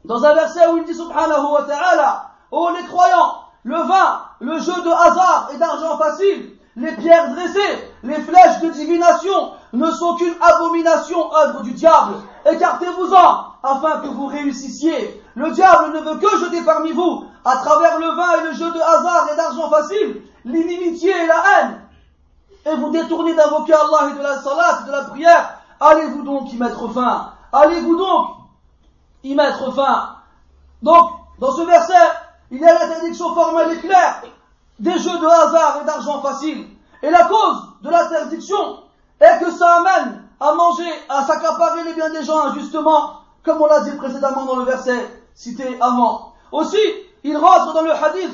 dans 0.06 0.24
un 0.26 0.34
verset 0.34 0.67
où 0.67 0.78
il 0.78 0.86
dit 0.86 0.93
subhanahu 0.93 1.52
wa 1.52 1.63
ta'ala, 1.63 2.26
oh 2.52 2.69
les 2.76 2.86
croyants, 2.88 3.43
le 3.63 3.78
vin, 3.78 4.22
le 4.41 4.60
jeu 4.60 4.82
de 4.82 4.89
hasard 4.89 5.50
et 5.54 5.58
d'argent 5.58 5.98
facile, 5.98 6.59
les 6.79 6.93
pierres 6.93 7.33
dressées, 7.35 7.91
les 8.03 8.21
flèches 8.21 8.61
de 8.61 8.69
divination 8.69 9.51
ne 9.73 9.91
sont 9.91 10.15
qu'une 10.15 10.33
abomination 10.41 11.35
œuvre 11.35 11.61
du 11.61 11.73
diable. 11.73 12.15
Écartez-vous-en 12.49 13.45
afin 13.61 13.99
que 13.99 14.07
vous 14.07 14.27
réussissiez. 14.27 15.21
Le 15.35 15.51
diable 15.51 15.93
ne 15.93 15.99
veut 15.99 16.17
que 16.17 16.37
jeter 16.39 16.63
parmi 16.63 16.91
vous, 16.93 17.25
à 17.43 17.57
travers 17.57 17.99
le 17.99 18.07
vin 18.07 18.39
et 18.39 18.43
le 18.45 18.53
jeu 18.53 18.71
de 18.71 18.79
hasard 18.79 19.27
et 19.31 19.35
d'argent 19.35 19.69
facile, 19.69 20.21
l'inimitié 20.45 21.11
et 21.11 21.27
la 21.27 21.43
haine. 21.61 21.81
Et 22.65 22.75
vous 22.75 22.91
détournez 22.91 23.33
d'invoquer 23.33 23.73
Allah 23.73 24.11
et 24.11 24.17
de 24.17 24.23
la 24.23 24.41
salat, 24.41 24.83
de 24.87 24.91
la 24.91 25.03
prière. 25.03 25.59
Allez-vous 25.81 26.23
donc 26.23 26.53
y 26.53 26.57
mettre 26.57 26.87
fin? 26.93 27.33
Allez-vous 27.51 27.97
donc 27.97 28.29
y 29.23 29.35
mettre 29.35 29.73
fin? 29.73 30.15
Donc, 30.81 31.09
dans 31.39 31.51
ce 31.51 31.61
verset, 31.63 31.93
il 32.51 32.61
y 32.61 32.65
a 32.65 32.73
l'interdiction 32.73 33.33
formelle 33.33 33.73
et 33.73 33.79
claire 33.79 34.21
des 34.79 34.97
jeux 34.97 35.19
de 35.19 35.25
hasard 35.25 35.79
et 35.81 35.85
d'argent 35.85 36.21
facile. 36.21 36.65
Et 37.01 37.09
la 37.09 37.25
cause 37.25 37.57
de 37.81 37.89
l'interdiction 37.89 38.79
est 39.19 39.39
que 39.43 39.51
ça 39.51 39.75
amène 39.75 40.23
à 40.39 40.53
manger, 40.53 40.89
à 41.09 41.25
s'accaparer 41.25 41.83
les 41.83 41.93
biens 41.93 42.09
des 42.09 42.23
gens 42.23 42.39
injustement, 42.47 43.21
comme 43.43 43.61
on 43.61 43.67
l'a 43.67 43.81
dit 43.81 43.91
précédemment 43.91 44.45
dans 44.45 44.55
le 44.57 44.65
verset 44.65 45.23
cité 45.35 45.77
avant. 45.81 46.33
Aussi, 46.51 46.77
il 47.23 47.35
rentre 47.37 47.73
dans 47.73 47.81
le 47.81 47.91
hadith 47.91 48.31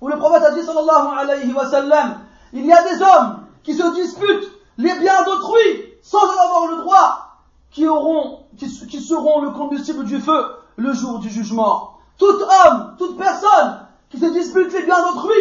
où 0.00 0.08
le 0.08 0.18
prophète 0.18 0.42
a 0.42 0.50
dit 0.52 0.62
sallallahu 0.62 1.18
alayhi 1.18 1.52
wa 1.52 1.66
sallam, 1.66 2.20
il 2.52 2.66
y 2.66 2.72
a 2.72 2.82
des 2.82 3.02
hommes 3.02 3.46
qui 3.62 3.74
se 3.74 3.94
disputent 3.94 4.50
les 4.78 4.98
biens 4.98 5.22
d'autrui 5.24 5.94
sans 6.02 6.18
en 6.18 6.46
avoir 6.46 6.66
le 6.68 6.76
droit, 6.82 7.24
qui 7.70 7.88
auront, 7.88 8.40
qui, 8.56 8.68
qui 8.86 9.00
seront 9.00 9.40
le 9.40 9.50
combustible 9.50 10.04
du 10.04 10.20
feu 10.20 10.56
le 10.76 10.92
jour 10.92 11.18
du 11.18 11.28
jugement. 11.30 11.98
Tout 12.18 12.26
homme, 12.26 12.94
toute 12.98 13.16
personne 13.16 13.80
qui 14.10 14.18
se 14.18 14.26
dispute 14.26 14.72
les 14.72 14.82
biens 14.82 15.02
d'autrui 15.02 15.34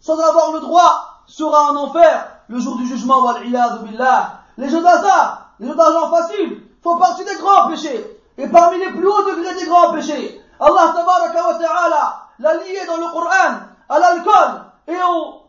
sans 0.00 0.18
avoir 0.18 0.52
le 0.52 0.60
droit, 0.60 1.22
sera 1.26 1.70
en 1.70 1.76
enfer 1.76 2.28
le 2.48 2.58
jour 2.58 2.76
du 2.76 2.86
jugement, 2.86 3.32
billah. 3.42 4.40
Les 4.56 4.68
jeux 4.68 4.82
d'hasard, 4.82 5.50
les 5.60 5.68
jeux 5.68 5.74
d'argent 5.74 6.10
facile, 6.10 6.62
font 6.82 6.96
partie 6.96 7.24
des 7.24 7.36
grands 7.36 7.68
péchés. 7.68 8.20
Et 8.36 8.48
parmi 8.48 8.78
les 8.78 8.90
plus 8.90 9.06
hauts 9.06 9.22
degrés 9.22 9.54
des 9.54 9.66
grands 9.66 9.92
péchés, 9.92 10.40
Allah 10.58 10.92
ta'ala 10.94 12.26
l'a 12.38 12.54
lié 12.54 12.86
dans 12.86 12.96
le 12.96 13.12
Coran 13.12 13.60
à 13.88 13.98
l'alcool 13.98 14.64
et 14.88 14.96
au, 14.96 15.42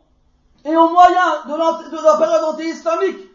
et 0.65 0.75
au 0.75 0.89
moyen 0.89 1.43
de, 1.45 2.03
la 2.03 2.17
période 2.17 2.43
anti-islamique 2.43 3.29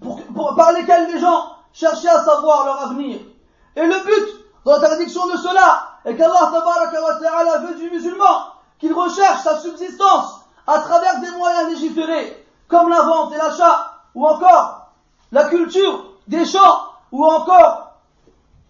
pour, 0.00 0.54
par 0.56 0.72
lesquels 0.72 1.12
les 1.12 1.20
gens 1.20 1.56
cherchaient 1.72 2.08
à 2.08 2.24
savoir 2.24 2.64
leur 2.66 2.82
avenir. 2.82 3.20
Et 3.76 3.86
le 3.86 4.04
but 4.04 4.42
de 4.66 4.70
l'interdiction 4.70 5.26
de 5.26 5.36
cela 5.36 5.98
est 6.04 6.16
qu'Allah 6.16 6.50
ta'ala 7.20 7.58
veut 7.58 7.74
du 7.74 7.90
musulman 7.90 8.51
qu'il 8.82 8.92
recherche 8.92 9.44
sa 9.44 9.60
subsistance 9.60 10.40
à 10.66 10.80
travers 10.80 11.20
des 11.20 11.30
moyens 11.30 11.70
légiférés, 11.70 12.44
comme 12.66 12.88
la 12.88 13.02
vente 13.02 13.32
et 13.32 13.36
l'achat, 13.36 13.92
ou 14.12 14.26
encore 14.26 14.88
la 15.30 15.44
culture 15.44 16.04
des 16.26 16.44
champs, 16.44 16.88
ou 17.12 17.24
encore 17.24 17.92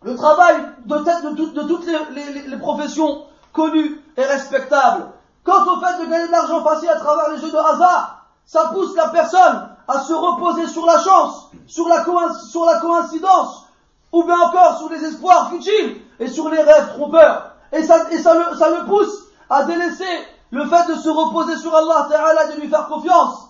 le 0.03 0.15
travail 0.15 0.57
de, 0.85 1.63
toutes 1.67 1.87
les, 1.87 2.59
professions 2.59 3.25
connues 3.55 4.03
et 4.19 4.25
respectables. 4.25 5.07
Quant 5.45 5.63
au 5.65 5.81
fait 5.81 6.05
de 6.05 6.11
gagner 6.11 6.27
de 6.27 6.33
l'argent 6.33 6.63
facile 6.63 6.91
à 6.91 6.97
travers 6.97 7.31
les 7.31 7.39
jeux 7.39 7.51
de 7.51 7.57
hasard, 7.57 8.27
ça 8.45 8.67
pousse 8.67 8.95
la 8.95 9.09
personne 9.09 9.71
à 9.89 9.99
se 10.01 10.13
reposer 10.13 10.67
sur 10.67 10.85
la 10.85 10.99
chance, 10.99 11.49
sur 11.67 11.89
la, 11.89 12.03
coïncidence, 12.03 13.65
ou 14.13 14.25
bien 14.25 14.39
encore 14.41 14.77
sur 14.77 14.91
les 14.91 15.03
espoirs 15.05 15.49
futiles 15.49 16.03
et 16.21 16.29
sur 16.29 16.51
les 16.51 16.61
rêves 16.61 16.91
trompeurs. 16.97 17.53
Et 17.73 17.83
ça 17.83 17.97
le 18.05 18.87
pousse 18.87 19.32
à 19.53 19.65
délaisser 19.65 20.05
le 20.51 20.67
fait 20.67 20.89
de 20.89 20.95
se 20.95 21.09
reposer 21.09 21.57
sur 21.57 21.75
Allah 21.75 22.07
Ta'ala 22.11 22.53
de 22.53 22.61
lui 22.61 22.69
faire 22.69 22.87
confiance 22.87 23.49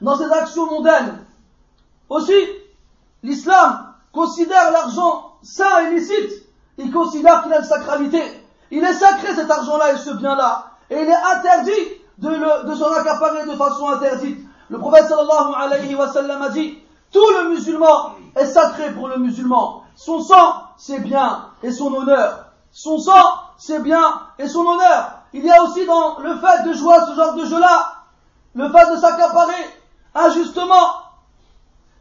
dans 0.00 0.16
ses 0.16 0.30
actions 0.30 0.66
mondaines. 0.66 1.24
Aussi, 2.08 2.34
l'islam 3.22 3.94
considère 4.12 4.70
l'argent 4.72 5.32
sain 5.42 5.86
et 5.86 5.94
licite. 5.94 6.44
Il 6.78 6.90
considère 6.90 7.42
qu'il 7.42 7.52
a 7.52 7.58
une 7.58 7.64
sacralité. 7.64 8.22
Il 8.70 8.82
est 8.82 8.94
sacré 8.94 9.34
cet 9.34 9.50
argent-là 9.50 9.92
et 9.92 9.98
ce 9.98 10.10
bien-là. 10.10 10.70
Et 10.90 11.02
il 11.02 11.08
est 11.08 11.36
interdit 11.36 11.72
de, 12.18 12.74
s'en 12.74 12.92
accaparer 12.92 13.46
de 13.46 13.52
façon 13.56 13.88
interdite. 13.88 14.38
Le 14.70 14.78
prophète 14.78 15.06
sallallahu 15.06 15.54
alayhi 15.56 15.94
wa 15.94 16.08
sallam 16.08 16.42
a 16.42 16.48
dit, 16.48 16.78
tout 17.12 17.30
le 17.42 17.50
musulman 17.50 18.14
est 18.36 18.46
sacré 18.46 18.92
pour 18.92 19.08
le 19.08 19.18
musulman. 19.18 19.82
Son 19.96 20.20
sang, 20.20 20.62
c'est 20.76 21.00
bien 21.00 21.46
et 21.62 21.70
son 21.70 21.92
honneur. 21.92 22.46
Son 22.72 22.98
sang, 22.98 23.22
c'est 23.58 23.82
bien 23.82 24.20
et 24.38 24.48
son 24.48 24.66
honneur. 24.66 25.22
Il 25.32 25.44
y 25.44 25.50
a 25.50 25.62
aussi 25.62 25.86
dans 25.86 26.18
le 26.18 26.36
fait 26.36 26.62
de 26.68 26.72
jouer 26.72 26.94
à 26.94 27.06
ce 27.06 27.14
genre 27.14 27.34
de 27.34 27.44
jeu-là, 27.44 27.94
le 28.54 28.68
fait 28.70 28.90
de 28.92 28.96
s'accaparer 28.96 29.80
injustement 30.14 31.02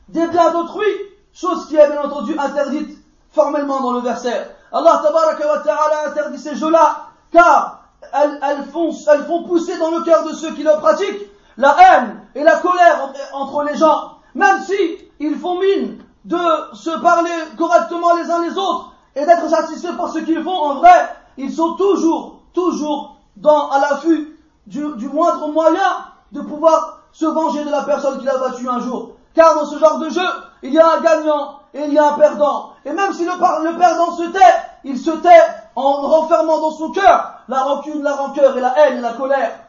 des 0.10 0.28
biens 0.28 0.52
d'autrui, 0.52 0.86
chose 1.34 1.68
qui 1.68 1.76
est 1.76 1.89
bien 1.89 2.02
entendu 2.02 2.38
interdite 2.38 2.98
formellement 3.32 3.82
dans 3.82 3.94
le 3.94 4.02
verset. 4.02 4.56
Allah 4.72 5.02
wa 5.04 5.60
ta'ala 5.60 6.10
interdit 6.10 6.38
ces 6.38 6.56
jeux-là, 6.56 7.08
car 7.32 7.84
elles, 8.12 8.66
font, 8.72 8.92
elles 9.12 9.26
font 9.26 9.44
pousser 9.44 9.78
dans 9.78 9.92
le 9.92 10.04
cœur 10.04 10.24
de 10.26 10.34
ceux 10.34 10.54
qui 10.54 10.63
le 10.63 10.76
pratiquent 10.80 11.30
la 11.58 11.76
haine 11.80 12.22
et 12.36 12.44
la 12.44 12.58
colère 12.58 13.13
entre 13.34 13.63
les 13.63 13.76
gens, 13.76 14.18
même 14.36 14.62
si 14.63 14.76
ils 15.20 15.36
font 15.36 15.60
mine 15.60 16.04
de 16.26 16.39
se 16.74 16.89
parler 17.02 17.32
correctement 17.58 18.16
les 18.16 18.30
uns 18.30 18.42
les 18.42 18.58
autres 18.58 18.94
et 19.16 19.26
d'être 19.26 19.50
satisfaits 19.50 19.96
par 19.98 20.10
ce 20.10 20.20
qu'ils 20.20 20.44
font, 20.44 20.50
en 20.50 20.76
vrai, 20.76 21.16
ils 21.38 21.52
sont 21.52 21.74
toujours, 21.76 22.41
toujours 22.54 23.17
à 23.43 23.80
l'affût 23.80 24.39
du, 24.67 25.10
moindre 25.10 25.48
moyen 25.50 26.06
de 26.32 26.41
pouvoir 26.41 27.00
se 27.12 27.26
venger 27.26 27.63
de 27.63 27.69
la 27.69 27.84
personne 27.84 28.19
qui 28.19 28.26
l'a 28.26 28.38
battu 28.38 28.67
un 28.67 28.80
jour. 28.80 29.12
Car 29.34 29.56
dans 29.56 29.65
ce 29.65 29.78
genre 29.80 30.00
de 30.00 30.10
jeu, 30.10 30.28
il 30.62 30.74
y 30.74 30.80
a 30.80 30.93
un 30.93 31.02
gagnant 31.02 31.60
et 31.74 31.84
il 31.86 31.93
y 31.93 31.98
a 31.98 32.13
un 32.13 32.17
perdant. 32.17 32.74
Et 32.86 32.91
même 32.91 33.13
si 33.13 33.26
le, 33.26 33.32
le 33.32 33.78
perdant 33.78 34.12
se 34.12 34.24
tait, 34.32 34.39
il 34.84 34.98
se 34.98 35.12
tait 35.12 35.43
en 35.76 36.02
renfermant 36.02 36.60
dans 36.60 36.72
son 36.72 36.91
cœur 36.91 37.34
la 37.48 37.63
rancune, 37.63 38.04
la 38.04 38.15
rancœur 38.15 38.58
et 38.58 38.62
la 38.62 38.74
haine 38.80 39.00
et 39.00 39.02
la 39.02 39.13
colère. 39.13 39.60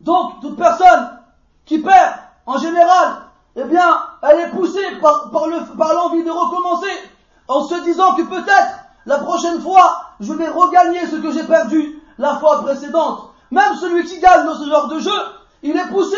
Donc, 0.00 0.40
toute 0.40 0.56
personne 0.56 1.18
qui 1.64 1.78
perd, 1.78 2.14
en 2.46 2.58
général, 2.58 3.16
eh 3.56 3.64
bien, 3.64 4.02
elle 4.22 4.40
est 4.40 4.50
poussée 4.50 5.00
par 5.00 5.94
l'envie 5.94 6.22
de 6.22 6.30
recommencer, 6.30 6.92
en 7.48 7.64
se 7.64 7.74
disant 7.82 8.14
que 8.14 8.22
peut-être, 8.22 8.85
la 9.06 9.18
prochaine 9.18 9.60
fois, 9.60 10.02
je 10.20 10.32
vais 10.32 10.48
regagner 10.48 11.06
ce 11.06 11.16
que 11.16 11.30
j'ai 11.30 11.44
perdu 11.44 12.02
la 12.18 12.36
fois 12.36 12.62
précédente. 12.62 13.30
Même 13.50 13.74
celui 13.80 14.04
qui 14.04 14.18
gagne 14.18 14.44
dans 14.44 14.56
ce 14.56 14.68
genre 14.68 14.88
de 14.88 14.98
jeu, 14.98 15.18
il 15.62 15.76
est 15.76 15.88
poussé 15.88 16.16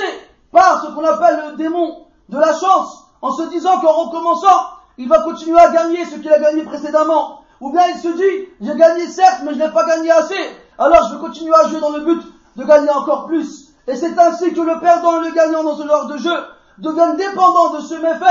par 0.51 0.83
ce 0.83 0.93
qu'on 0.93 1.05
appelle 1.05 1.51
le 1.51 1.57
démon 1.57 2.07
de 2.31 2.39
la 2.39 2.55
chance, 2.55 3.05
en 3.21 3.33
se 3.33 3.43
disant 3.51 3.81
qu'en 3.81 3.93
recommençant, 3.93 4.71
il 4.97 5.09
va 5.09 5.21
continuer 5.21 5.59
à 5.59 5.71
gagner 5.71 6.05
ce 6.07 6.17
qu'il 6.17 6.33
a 6.33 6.39
gagné 6.39 6.65
précédemment. 6.65 7.43
Ou 7.61 7.73
bien 7.73 7.83
il 7.95 8.01
se 8.01 8.09
dit, 8.09 8.49
j'ai 8.61 8.77
gagné 8.77 9.07
certes, 9.07 9.41
mais 9.45 9.53
je 9.53 9.59
n'ai 9.59 9.71
pas 9.71 9.87
gagné 9.87 10.11
assez, 10.11 10.57
alors 10.79 11.09
je 11.09 11.15
vais 11.15 11.21
continuer 11.21 11.55
à 11.55 11.69
jouer 11.69 11.81
dans 11.81 11.91
le 11.91 12.01
but 12.01 12.23
de 12.57 12.65
gagner 12.65 12.91
encore 12.91 13.27
plus. 13.27 13.69
Et 13.87 13.97
c'est 13.97 14.19
ainsi 14.19 14.53
que 14.55 14.61
le 14.61 14.81
perdant 14.81 15.21
et 15.21 15.29
le 15.29 15.35
gagnant 15.35 15.65
dans 15.65 15.77
ce 15.77 15.87
genre 15.87 16.07
de 16.07 16.17
jeu 16.19 16.37
deviennent 16.79 17.17
dépendants 17.17 17.75
de 17.75 17.81
ce 17.81 17.95
méfait 17.95 18.27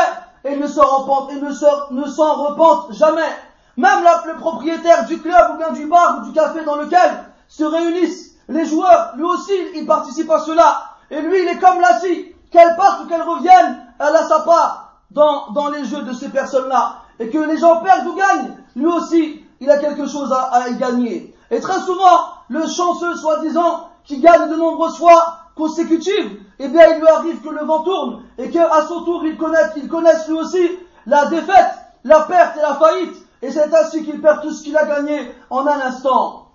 et 0.46 0.56
ne 0.56 0.68
s'en 0.68 0.86
repentent, 0.86 1.32
et 1.32 1.36
ne 1.36 2.46
repentent 2.48 2.94
jamais. 2.94 3.30
Même 3.78 4.04
le 4.26 4.40
propriétaire 4.40 5.06
du 5.06 5.20
club 5.20 5.52
ou 5.54 5.58
bien 5.58 5.72
du 5.72 5.86
bar 5.86 6.20
ou 6.20 6.26
du 6.26 6.32
café 6.34 6.64
dans 6.64 6.78
lequel 6.78 7.26
se 7.48 7.64
réunissent 7.64 8.36
les 8.50 8.66
joueurs, 8.66 9.14
lui 9.16 9.24
aussi, 9.24 9.54
il 9.76 9.86
participe 9.86 10.30
à 10.32 10.40
cela. 10.40 10.84
Et 11.12 11.22
lui, 11.22 11.42
il 11.42 11.48
est 11.48 11.60
comme 11.60 11.80
la 11.80 12.00
scie. 12.00 12.34
Qu'elle 12.52 12.76
parte 12.76 13.02
ou 13.04 13.08
qu'elle 13.08 13.22
revienne, 13.22 13.78
elle 14.00 14.16
a 14.16 14.24
sa 14.24 14.40
part 14.40 15.02
dans, 15.12 15.70
les 15.70 15.86
jeux 15.86 16.02
de 16.02 16.14
ces 16.14 16.30
personnes-là. 16.30 16.98
Et 17.20 17.30
que 17.30 17.38
les 17.38 17.58
gens 17.58 17.82
perdent 17.82 18.08
ou 18.08 18.16
gagnent, 18.16 18.56
lui 18.76 18.88
aussi, 18.88 19.44
il 19.60 19.70
a 19.70 19.78
quelque 19.78 20.08
chose 20.08 20.34
à, 20.34 20.70
y 20.70 20.76
gagner. 20.76 21.36
Et 21.52 21.60
très 21.60 21.80
souvent, 21.82 22.30
le 22.50 22.66
chanceux, 22.68 23.16
soi-disant, 23.16 23.90
qui 24.06 24.20
gagne 24.20 24.50
de 24.50 24.56
nombreuses 24.56 24.98
fois, 24.98 25.40
consécutive, 25.56 26.40
eh 26.60 26.68
bien 26.70 26.88
il 26.94 27.00
lui 27.00 27.08
arrive 27.08 27.42
que 27.42 27.50
le 27.50 27.66
vent 27.66 27.84
tourne 27.84 28.22
et 28.38 28.50
qu'à 28.50 28.86
son 28.88 29.02
tour 29.02 29.26
il 29.26 29.38
connaisse, 29.38 29.72
il 29.76 29.88
connaisse 29.88 30.28
lui 30.28 30.36
aussi 30.36 30.70
la 31.06 31.26
défaite, 31.26 31.74
la 32.04 32.22
perte 32.22 32.58
et 32.58 32.62
la 32.62 32.76
faillite. 32.76 33.27
Et 33.42 33.52
c'est 33.52 33.74
ainsi 33.74 34.04
qu'il 34.04 34.22
perd 34.22 34.42
tout 34.42 34.52
ce 34.52 34.64
qu'il 34.64 34.78
a 34.78 34.86
gagné 34.86 35.34
en 35.50 35.66
un 35.68 35.80
instant. 35.82 36.50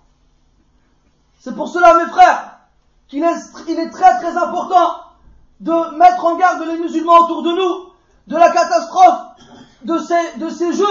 C'est 1.39 1.55
pour 1.55 1.67
cela, 1.67 1.93
mes 1.95 2.11
frères, 2.11 2.59
qu'il 3.07 3.23
est, 3.23 3.89
très 3.89 4.17
très 4.19 4.37
important 4.37 4.95
de 5.59 5.97
mettre 5.97 6.25
en 6.25 6.35
garde 6.35 6.61
les 6.63 6.77
musulmans 6.77 7.19
autour 7.19 7.43
de 7.43 7.51
nous 7.51 7.89
de 8.27 8.37
la 8.37 8.49
catastrophe 8.51 9.19
de 9.83 9.97
ces, 10.49 10.73
jeux 10.73 10.85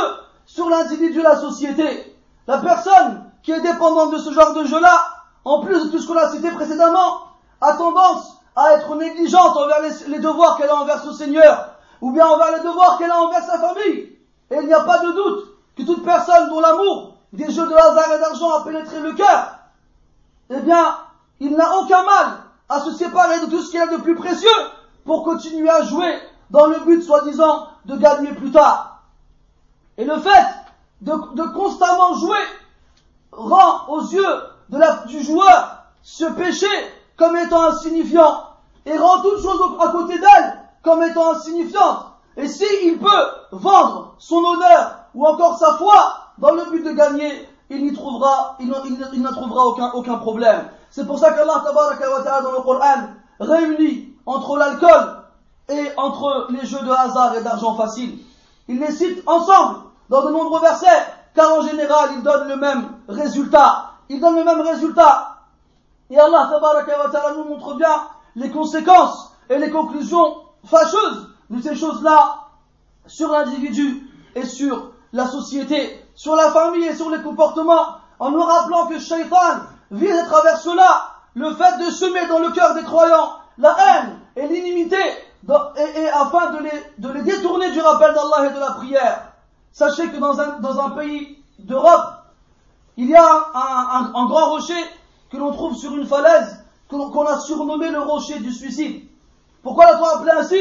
sur 0.46 0.68
l'individu 0.68 1.20
et 1.20 1.22
la 1.22 1.36
société. 1.36 2.16
La 2.46 2.58
personne 2.58 3.30
qui 3.42 3.52
est 3.52 3.60
dépendante 3.60 4.12
de 4.12 4.18
ce 4.18 4.32
genre 4.32 4.54
de 4.54 4.64
jeu-là, 4.64 5.02
en 5.44 5.60
plus 5.60 5.84
de 5.84 5.88
tout 5.90 5.98
ce 5.98 6.06
qu'on 6.06 6.16
a 6.16 6.30
cité 6.30 6.50
précédemment, 6.50 7.22
a 7.60 7.72
tendance 7.74 8.36
à 8.54 8.72
être 8.74 8.94
négligente 8.96 9.56
envers 9.56 9.80
les, 10.08 10.18
devoirs 10.18 10.56
qu'elle 10.56 10.68
a 10.68 10.76
envers 10.76 11.02
son 11.02 11.12
Seigneur, 11.12 11.70
ou 12.00 12.12
bien 12.12 12.26
envers 12.26 12.52
les 12.52 12.62
devoirs 12.62 12.98
qu'elle 12.98 13.10
a 13.10 13.20
envers 13.20 13.44
sa 13.44 13.58
famille. 13.58 14.18
Et 14.50 14.56
il 14.60 14.66
n'y 14.66 14.74
a 14.74 14.84
pas 14.84 14.98
de 14.98 15.12
doute 15.12 15.51
que 15.76 15.82
toute 15.82 16.04
personne 16.04 16.48
dont 16.48 16.60
l'amour 16.60 17.14
des 17.32 17.50
jeux 17.50 17.66
de 17.66 17.74
hasard 17.74 18.12
et 18.14 18.18
d'argent 18.18 18.58
a 18.58 18.64
pénétré 18.64 19.00
le 19.00 19.12
cœur, 19.14 19.58
eh 20.50 20.60
bien, 20.60 20.96
il 21.40 21.56
n'a 21.56 21.78
aucun 21.78 22.02
mal 22.02 22.38
à 22.68 22.80
se 22.80 22.92
séparer 22.92 23.40
de 23.40 23.46
tout 23.46 23.62
ce 23.62 23.70
qu'il 23.70 23.80
a 23.80 23.86
de 23.86 23.96
plus 23.96 24.14
précieux 24.14 24.48
pour 25.04 25.24
continuer 25.24 25.70
à 25.70 25.82
jouer 25.82 26.20
dans 26.50 26.66
le 26.66 26.80
but, 26.80 27.02
soi-disant, 27.02 27.68
de 27.86 27.96
gagner 27.96 28.32
plus 28.32 28.50
tard. 28.50 29.02
Et 29.96 30.04
le 30.04 30.18
fait 30.18 30.46
de, 31.00 31.52
constamment 31.52 32.14
jouer 32.14 32.38
rend 33.32 33.88
aux 33.88 34.02
yeux 34.02 34.42
du 35.06 35.22
joueur 35.22 35.84
ce 36.02 36.24
péché 36.24 36.66
comme 37.16 37.36
étant 37.36 37.62
insignifiant 37.62 38.44
et 38.86 38.96
rend 38.96 39.20
toute 39.20 39.42
chose 39.42 39.60
à 39.80 39.88
côté 39.88 40.18
d'elle 40.18 40.60
comme 40.82 41.02
étant 41.02 41.32
insignifiante. 41.32 42.06
Et 42.36 42.48
s'il 42.48 42.98
peut 42.98 43.30
vendre 43.52 44.14
son 44.18 44.38
honneur 44.38 45.01
ou 45.14 45.26
encore 45.26 45.58
sa 45.58 45.74
foi 45.74 46.32
dans 46.38 46.52
le 46.52 46.70
but 46.70 46.84
de 46.84 46.92
gagner, 46.92 47.48
il 47.70 47.84
n'y 47.84 47.92
trouvera, 47.92 48.56
il, 48.60 48.72
il, 49.14 49.22
trouvera 49.24 49.66
aucun, 49.66 49.90
aucun 49.92 50.18
problème. 50.18 50.68
C'est 50.90 51.06
pour 51.06 51.18
ça 51.18 51.32
qu'Allah 51.32 51.62
ta'ala 51.64 52.42
dans 52.42 52.52
le 52.52 52.62
Coran 52.62 53.08
réunit 53.40 54.14
entre 54.26 54.58
l'alcool 54.58 55.22
et 55.68 55.88
entre 55.96 56.48
les 56.50 56.66
jeux 56.66 56.82
de 56.84 56.90
hasard 56.90 57.34
et 57.36 57.42
d'argent 57.42 57.74
facile. 57.74 58.18
Il 58.68 58.78
les 58.78 58.92
cite 58.92 59.22
ensemble 59.26 59.78
dans 60.10 60.24
de 60.24 60.30
nombreux 60.30 60.60
versets, 60.60 60.86
car 61.34 61.54
en 61.54 61.62
général, 61.62 62.10
ils 62.16 62.22
donnent 62.22 62.48
le 62.48 62.56
même 62.56 62.88
résultat. 63.08 63.92
Ils 64.08 64.20
donnent 64.20 64.36
le 64.36 64.44
même 64.44 64.60
résultat. 64.60 65.38
Et 66.10 66.18
Allah 66.18 66.50
ta'ala 66.50 67.34
nous 67.36 67.44
montre 67.44 67.74
bien 67.74 68.02
les 68.36 68.50
conséquences 68.50 69.32
et 69.48 69.58
les 69.58 69.70
conclusions 69.70 70.36
fâcheuses 70.64 71.30
de 71.50 71.60
ces 71.60 71.74
choses-là 71.74 72.48
sur 73.06 73.30
l'individu 73.30 74.08
et 74.34 74.44
sur 74.44 74.91
la 75.12 75.26
société, 75.26 76.04
sur 76.14 76.36
la 76.36 76.50
famille 76.50 76.86
et 76.86 76.94
sur 76.94 77.10
les 77.10 77.22
comportements, 77.22 77.96
en 78.18 78.30
nous 78.30 78.42
rappelant 78.42 78.86
que 78.86 78.98
Shaitan 78.98 79.62
vise 79.90 80.16
à 80.16 80.24
travers 80.24 80.58
cela 80.58 81.10
le 81.34 81.52
fait 81.54 81.84
de 81.84 81.90
semer 81.90 82.26
dans 82.28 82.38
le 82.38 82.50
cœur 82.50 82.74
des 82.74 82.82
croyants 82.82 83.32
la 83.58 83.76
haine 83.78 84.18
et 84.36 84.48
l'inimité 84.48 84.96
et, 84.96 86.08
afin 86.08 86.52
de 86.52 86.62
les, 86.62 86.82
de 86.98 87.12
les 87.12 87.22
détourner 87.22 87.70
du 87.72 87.80
rappel 87.80 88.14
d'Allah 88.14 88.50
et 88.50 88.54
de 88.54 88.60
la 88.60 88.72
prière. 88.72 89.32
Sachez 89.72 90.08
que 90.08 90.16
dans 90.16 90.40
un, 90.40 90.60
dans 90.60 90.80
un 90.80 90.90
pays 90.90 91.42
d'Europe, 91.58 92.14
il 92.96 93.08
y 93.08 93.16
a 93.16 93.24
un, 93.54 94.12
un 94.14 94.26
grand 94.26 94.50
rocher 94.50 94.84
que 95.30 95.36
l'on 95.36 95.52
trouve 95.52 95.74
sur 95.76 95.94
une 95.96 96.06
falaise 96.06 96.64
qu'on 96.88 97.26
a 97.26 97.40
surnommé 97.40 97.90
le 97.90 98.00
rocher 98.00 98.38
du 98.38 98.52
suicide. 98.52 99.08
Pourquoi 99.62 99.86
l'a-t-on 99.86 100.18
appelé 100.18 100.32
ainsi? 100.32 100.60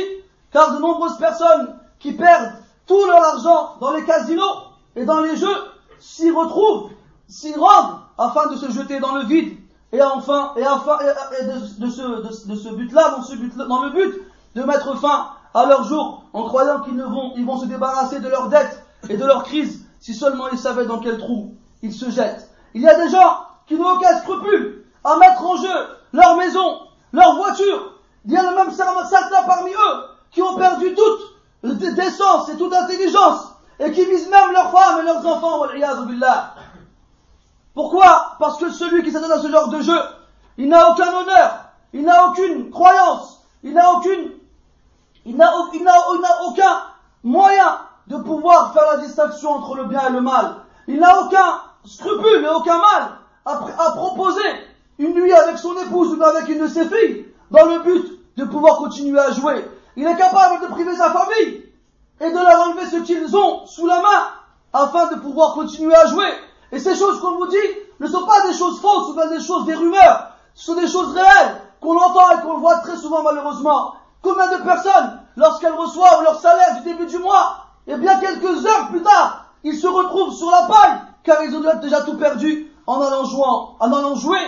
Car 0.51 0.73
de 0.73 0.79
nombreuses 0.79 1.17
personnes 1.17 1.77
qui 1.99 2.13
perdent 2.13 2.53
tout 2.91 3.05
leur 3.05 3.23
argent 3.23 3.77
dans 3.79 3.91
les 3.91 4.03
casinos 4.03 4.63
et 4.97 5.05
dans 5.05 5.21
les 5.21 5.37
jeux 5.37 5.55
s'y 5.99 6.29
retrouvent, 6.29 6.89
s'y 7.27 7.53
rendent 7.55 7.99
afin 8.17 8.47
de 8.47 8.57
se 8.57 8.69
jeter 8.69 8.99
dans 8.99 9.15
le 9.15 9.23
vide 9.23 9.57
et 9.93 10.01
enfin 10.01 10.53
et 10.57 10.61
de, 10.61 11.89
ce, 11.89 12.47
de, 12.47 12.55
ce 12.55 12.69
but-là, 12.73 13.15
dans 13.15 13.35
but 13.35 13.57
dans 13.57 13.83
le 13.83 13.89
but 13.91 14.21
de 14.55 14.63
mettre 14.63 14.97
fin 14.99 15.29
à 15.53 15.65
leur 15.67 15.85
jour 15.85 16.23
en 16.33 16.43
croyant 16.43 16.81
qu'ils 16.81 17.01
vont 17.01 17.33
ils 17.37 17.45
vont 17.45 17.57
se 17.57 17.65
débarrasser 17.65 18.19
de 18.19 18.27
leurs 18.27 18.49
dettes 18.49 18.83
et 19.09 19.15
de 19.15 19.25
leurs 19.25 19.43
crises 19.43 19.85
si 20.01 20.13
seulement 20.13 20.49
ils 20.49 20.59
savaient 20.59 20.85
dans 20.85 20.99
quel 20.99 21.17
trou 21.17 21.55
ils 21.83 21.93
se 21.93 22.09
jettent. 22.09 22.49
Il 22.73 22.81
y 22.81 22.89
a 22.89 22.97
des 23.01 23.09
gens 23.09 23.45
qui 23.67 23.75
n'ont 23.75 23.95
aucun 23.95 24.17
scrupule 24.19 24.83
à 25.05 25.15
mettre 25.17 25.45
en 25.45 25.55
jeu 25.55 25.87
leur 26.11 26.35
maison, 26.35 26.79
leur 27.13 27.37
voiture. 27.37 27.93
Il 28.25 28.33
y 28.33 28.37
a 28.37 28.51
même 28.51 28.71
certains 28.71 29.43
parmi 29.47 29.71
eux 29.71 30.03
qui 30.31 30.41
ont 30.41 30.57
perdu 30.57 30.93
toute 30.93 31.31
décence 31.63 32.49
et 32.49 32.57
toute 32.57 32.73
intelligence 32.73 33.53
et 33.79 33.91
qui 33.91 34.05
visent 34.05 34.29
même 34.29 34.53
leurs 35.23 35.37
enfants. 35.37 35.65
Pourquoi? 37.73 38.35
Parce 38.39 38.57
que 38.57 38.69
celui 38.69 39.03
qui 39.03 39.11
s'adonne 39.11 39.31
à 39.31 39.39
ce 39.39 39.49
genre 39.49 39.69
de 39.69 39.81
jeu, 39.81 39.99
il 40.57 40.67
n'a 40.67 40.91
aucun 40.91 41.13
honneur, 41.13 41.65
il 41.93 42.03
n'a 42.03 42.27
aucune 42.27 42.69
croyance, 42.69 43.41
il 43.63 43.73
n'a 43.73 43.93
aucune, 43.93 44.31
il 45.25 45.37
n'a 45.37 45.51
aucun 46.47 46.81
moyen 47.23 47.79
de 48.07 48.17
pouvoir 48.17 48.73
faire 48.73 48.83
la 48.91 48.97
distinction 48.97 49.51
entre 49.51 49.75
le 49.75 49.85
bien 49.85 50.07
et 50.09 50.11
le 50.11 50.21
mal. 50.21 50.55
Il 50.87 50.99
n'a 50.99 51.21
aucun 51.21 51.61
scrupule 51.85 52.43
et 52.43 52.49
aucun 52.49 52.77
mal 52.77 53.11
à, 53.45 53.91
proposer 53.95 54.41
une 54.99 55.13
nuit 55.13 55.33
avec 55.33 55.57
son 55.57 55.75
épouse 55.77 56.13
ou 56.13 56.23
avec 56.23 56.49
une 56.49 56.61
de 56.61 56.67
ses 56.67 56.85
filles 56.85 57.25
dans 57.49 57.65
le 57.65 57.79
but 57.79 58.19
de 58.37 58.45
pouvoir 58.45 58.77
continuer 58.77 59.19
à 59.19 59.31
jouer. 59.31 59.65
Il 59.95 60.05
est 60.05 60.17
capable 60.17 60.61
de 60.61 60.67
priver 60.67 60.95
sa 60.95 61.11
famille 61.11 61.65
et 62.19 62.29
de 62.29 62.35
leur 62.35 62.67
enlever 62.67 62.85
ce 62.85 62.97
qu'ils 62.97 63.35
ont 63.35 63.65
sous 63.65 63.87
la 63.87 64.01
main 64.01 64.40
afin 64.73 65.07
de 65.07 65.19
pouvoir 65.19 65.53
continuer 65.53 65.95
à 65.95 66.05
jouer. 66.07 66.31
Et 66.71 66.79
ces 66.79 66.95
choses 66.95 67.19
qu'on 67.19 67.35
vous 67.37 67.47
dit 67.47 67.57
ne 67.99 68.07
sont 68.07 68.25
pas 68.25 68.47
des 68.47 68.53
choses 68.53 68.79
fausses 68.79 69.09
ou 69.09 69.13
bien 69.13 69.27
des 69.27 69.41
choses, 69.41 69.65
des 69.65 69.75
rumeurs. 69.75 70.31
Ce 70.53 70.65
sont 70.65 70.79
des 70.79 70.87
choses 70.87 71.13
réelles 71.13 71.61
qu'on 71.79 71.97
entend 71.97 72.29
et 72.37 72.41
qu'on 72.41 72.57
voit 72.57 72.77
très 72.77 72.97
souvent 72.97 73.23
malheureusement. 73.23 73.95
Combien 74.21 74.47
de 74.57 74.63
personnes, 74.63 75.19
lorsqu'elles 75.35 75.73
reçoivent 75.73 76.23
leur 76.23 76.39
salaire 76.39 76.77
du 76.77 76.89
début 76.89 77.07
du 77.07 77.17
mois, 77.17 77.65
et 77.87 77.95
bien 77.95 78.19
quelques 78.19 78.65
heures 78.65 78.87
plus 78.89 79.01
tard, 79.01 79.45
ils 79.63 79.77
se 79.77 79.87
retrouvent 79.87 80.33
sur 80.33 80.49
la 80.51 80.63
paille 80.63 80.99
car 81.23 81.43
ils 81.43 81.55
ont 81.55 81.79
déjà 81.79 82.01
tout 82.01 82.17
perdu 82.17 82.71
en 82.87 83.01
allant, 83.01 83.25
jouant, 83.25 83.75
en 83.79 83.91
allant 83.91 84.15
jouer 84.15 84.39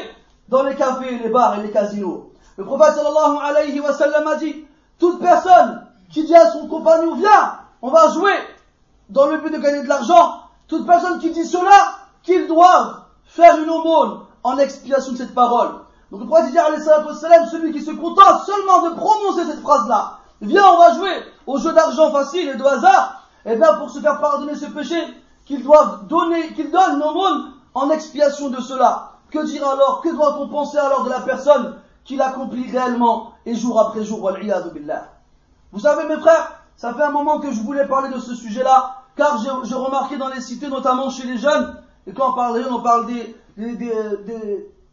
dans 0.50 0.64
les 0.64 0.76
cafés, 0.76 1.20
les 1.20 1.30
bars 1.30 1.60
et 1.60 1.64
les 1.64 1.72
casinos. 1.72 2.32
Le 2.58 2.66
prophète 2.66 2.96
sallallahu 2.96 3.38
alayhi 3.44 3.80
wa 3.80 3.94
sallam 3.94 4.28
a 4.28 4.36
dit, 4.36 4.66
toute 5.00 5.20
personne 5.20 5.88
qui 6.12 6.24
dit 6.24 6.36
à 6.36 6.52
son 6.52 6.68
compagnon, 6.68 7.16
viens, 7.16 7.60
on 7.82 7.90
va 7.90 8.10
jouer 8.10 8.34
dans 9.10 9.28
le 9.28 9.38
but 9.38 9.52
de 9.52 9.58
gagner 9.58 9.84
de 9.84 9.88
l'argent, 9.88 10.42
toute 10.68 10.86
personne 10.86 11.20
qui 11.20 11.32
dit 11.32 11.46
cela, 11.46 11.98
qu'ils 12.24 12.48
doivent 12.48 13.04
faire 13.26 13.58
une 13.62 13.70
aumône 13.70 14.20
en 14.44 14.58
expiation 14.58 15.14
de 15.14 15.18
cette 15.18 15.34
parole. 15.34 15.70
Donc 16.12 16.22
le 16.22 16.28
prophète 16.28 16.52
dit, 16.52 16.58
celui 17.52 17.72
qui 17.72 17.82
se 17.82 17.92
contente 17.92 18.46
seulement 18.46 18.90
de 18.90 18.96
prononcer 18.96 19.46
cette 19.46 19.62
phrase-là, 19.62 20.20
viens, 20.42 20.66
on 20.74 20.78
va 20.78 20.94
jouer 20.94 21.24
au 21.48 21.58
jeu 21.58 21.74
d'argent 21.74 22.12
facile 22.12 22.50
et 22.50 22.56
de 22.56 22.64
hasard, 22.64 23.24
et 23.46 23.54
eh 23.54 23.56
bien 23.56 23.74
pour 23.74 23.90
se 23.90 24.00
faire 24.00 24.20
pardonner 24.20 24.56
ce 24.56 24.66
péché, 24.68 24.96
qu'ils 25.46 25.64
doivent 25.64 26.08
donner, 26.08 26.54
qu'ils 26.54 26.72
donnent 26.72 27.00
l'aumône 27.00 27.52
en 27.74 27.90
expiation 27.90 28.50
de 28.50 28.62
cela. 28.62 29.12
Que 29.32 29.44
dire 29.46 29.68
alors, 29.68 30.02
que 30.02 30.10
doit-on 30.10 30.48
penser 30.48 30.78
alors 30.78 31.04
de 31.04 31.10
la 31.10 31.22
personne 31.22 31.76
qui 32.06 32.16
l'accomplit 32.16 32.70
réellement 32.72 33.34
et 33.46 33.56
jour 33.56 33.80
après 33.80 34.04
jour. 34.04 34.32
Vous 35.72 35.80
savez 35.80 36.08
mes 36.08 36.22
frères, 36.22 36.63
ça 36.78 36.94
fait 36.94 37.04
un 37.04 37.12
moment 37.12 37.40
que 37.40 37.52
je 37.52 37.62
voulais 37.62 37.88
parler 37.88 38.14
de 38.14 38.20
ce 38.20 38.36
sujet-là, 38.36 39.04
car 39.16 39.38
j'ai 39.64 39.76
remarqué 39.76 40.18
dans 40.18 40.30
les 40.30 40.42
cités, 40.42 40.68
notamment 40.68 41.10
chez 41.10 41.28
les 41.28 41.38
jeunes, 41.38 41.78
et 42.08 42.14
quand 42.14 42.32
on 42.32 42.34
parle 42.34 42.56
des 42.56 42.64
jeunes, 42.64 42.74
on 42.74 42.82
parle 42.82 43.06
des, 43.08 43.36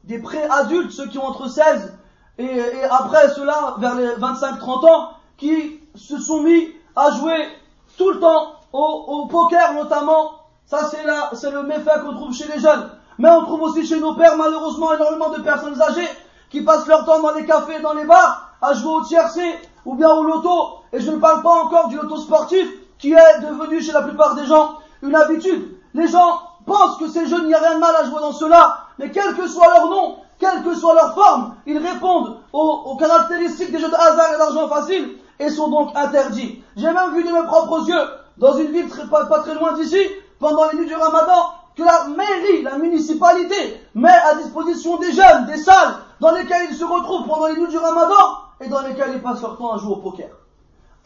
des, 0.04 0.18
pré-adultes, 0.18 0.92
ceux 0.92 1.08
qui 1.08 1.18
ont 1.18 1.26
entre 1.26 1.48
16 1.48 1.94
et, 2.38 2.44
et 2.44 2.84
après 2.84 3.30
ceux-là, 3.30 3.76
vers 3.78 3.94
les 3.96 4.08
25-30 4.08 4.90
ans, 4.90 5.10
qui 5.36 5.80
se 5.94 6.18
sont 6.18 6.42
mis 6.42 6.68
à 6.94 7.10
jouer 7.12 7.48
tout 7.96 8.10
le 8.10 8.20
temps 8.20 8.54
au, 8.72 9.26
poker 9.26 9.74
notamment, 9.74 10.32
ça, 10.66 10.88
c'est 10.90 11.04
là, 11.04 11.30
c'est 11.32 11.50
le 11.50 11.64
méfait 11.64 11.90
qu'on 12.02 12.14
trouve 12.14 12.32
chez 12.32 12.46
les 12.46 12.60
jeunes. 12.60 12.90
Mais 13.18 13.28
on 13.28 13.44
trouve 13.44 13.62
aussi 13.62 13.84
chez 13.84 13.98
nos 13.98 14.14
pères, 14.14 14.36
malheureusement, 14.36 14.94
énormément 14.94 15.30
de 15.30 15.42
personnes 15.42 15.80
âgées 15.80 16.08
qui 16.48 16.62
passent 16.62 16.86
leur 16.86 17.04
temps 17.04 17.20
dans 17.20 17.32
les 17.32 17.44
cafés, 17.44 17.80
dans 17.80 17.92
les 17.92 18.04
bars, 18.04 18.54
à 18.62 18.72
jouer 18.74 18.92
au 18.92 19.04
tiercé 19.04 19.42
ou 19.84 19.94
bien 19.94 20.10
au 20.10 20.22
loto. 20.22 20.80
Et 20.92 21.00
je 21.00 21.10
ne 21.10 21.16
parle 21.18 21.42
pas 21.42 21.62
encore 21.62 21.88
du 21.88 21.96
loto 21.96 22.16
sportif 22.16 22.68
qui 22.98 23.12
est 23.12 23.40
devenu 23.40 23.80
chez 23.80 23.92
la 23.92 24.02
plupart 24.02 24.34
des 24.34 24.46
gens 24.46 24.76
une 25.02 25.14
habitude. 25.14 25.76
Les 25.94 26.06
gens 26.06 26.40
pensent 26.66 26.98
que 26.98 27.08
ces 27.08 27.26
jeunes, 27.26 27.42
il 27.42 27.48
n'y 27.48 27.54
a 27.54 27.60
rien 27.60 27.74
de 27.74 27.80
mal 27.80 27.94
à 27.96 28.04
jouer 28.04 28.20
dans 28.20 28.32
cela, 28.32 28.86
mais 28.98 29.10
quel 29.10 29.34
que 29.34 29.48
soit 29.48 29.68
leur 29.74 29.88
nom, 29.88 30.16
quelle 30.38 30.62
que 30.62 30.74
soit 30.74 30.94
leur 30.94 31.14
forme, 31.14 31.54
ils 31.66 31.78
répondent 31.78 32.36
aux, 32.52 32.96
caractéristiques 32.96 33.72
des 33.72 33.78
jeux 33.78 33.88
de 33.88 33.94
hasard 33.94 34.34
et 34.34 34.38
d'argent 34.38 34.68
facile 34.68 35.16
et 35.38 35.48
sont 35.48 35.68
donc 35.68 35.96
interdits. 35.96 36.62
J'ai 36.76 36.92
même 36.92 37.14
vu 37.14 37.24
de 37.24 37.32
mes 37.32 37.44
propres 37.44 37.88
yeux, 37.88 38.04
dans 38.36 38.56
une 38.56 38.72
ville 38.72 38.88
pas 39.10 39.38
très 39.40 39.54
loin 39.54 39.72
d'ici, 39.72 40.00
pendant 40.38 40.70
les 40.70 40.78
nuits 40.78 40.86
du 40.86 40.94
ramadan 40.94 41.54
que 41.76 41.82
la 41.82 42.04
mairie, 42.08 42.62
la 42.62 42.78
municipalité 42.78 43.80
met 43.94 44.08
à 44.08 44.34
disposition 44.34 44.98
des 44.98 45.12
jeunes, 45.12 45.46
des 45.46 45.56
salles 45.56 45.94
dans 46.20 46.32
lesquelles 46.32 46.68
ils 46.70 46.76
se 46.76 46.84
retrouvent 46.84 47.26
pendant 47.26 47.46
les 47.46 47.58
nuits 47.58 47.68
du 47.68 47.78
ramadan 47.78 48.38
et 48.60 48.68
dans 48.68 48.82
lesquelles 48.82 49.12
ils 49.14 49.22
passent 49.22 49.42
leur 49.42 49.56
temps 49.56 49.72
à 49.72 49.78
jouer 49.78 49.92
au 49.92 49.96
poker. 49.96 50.28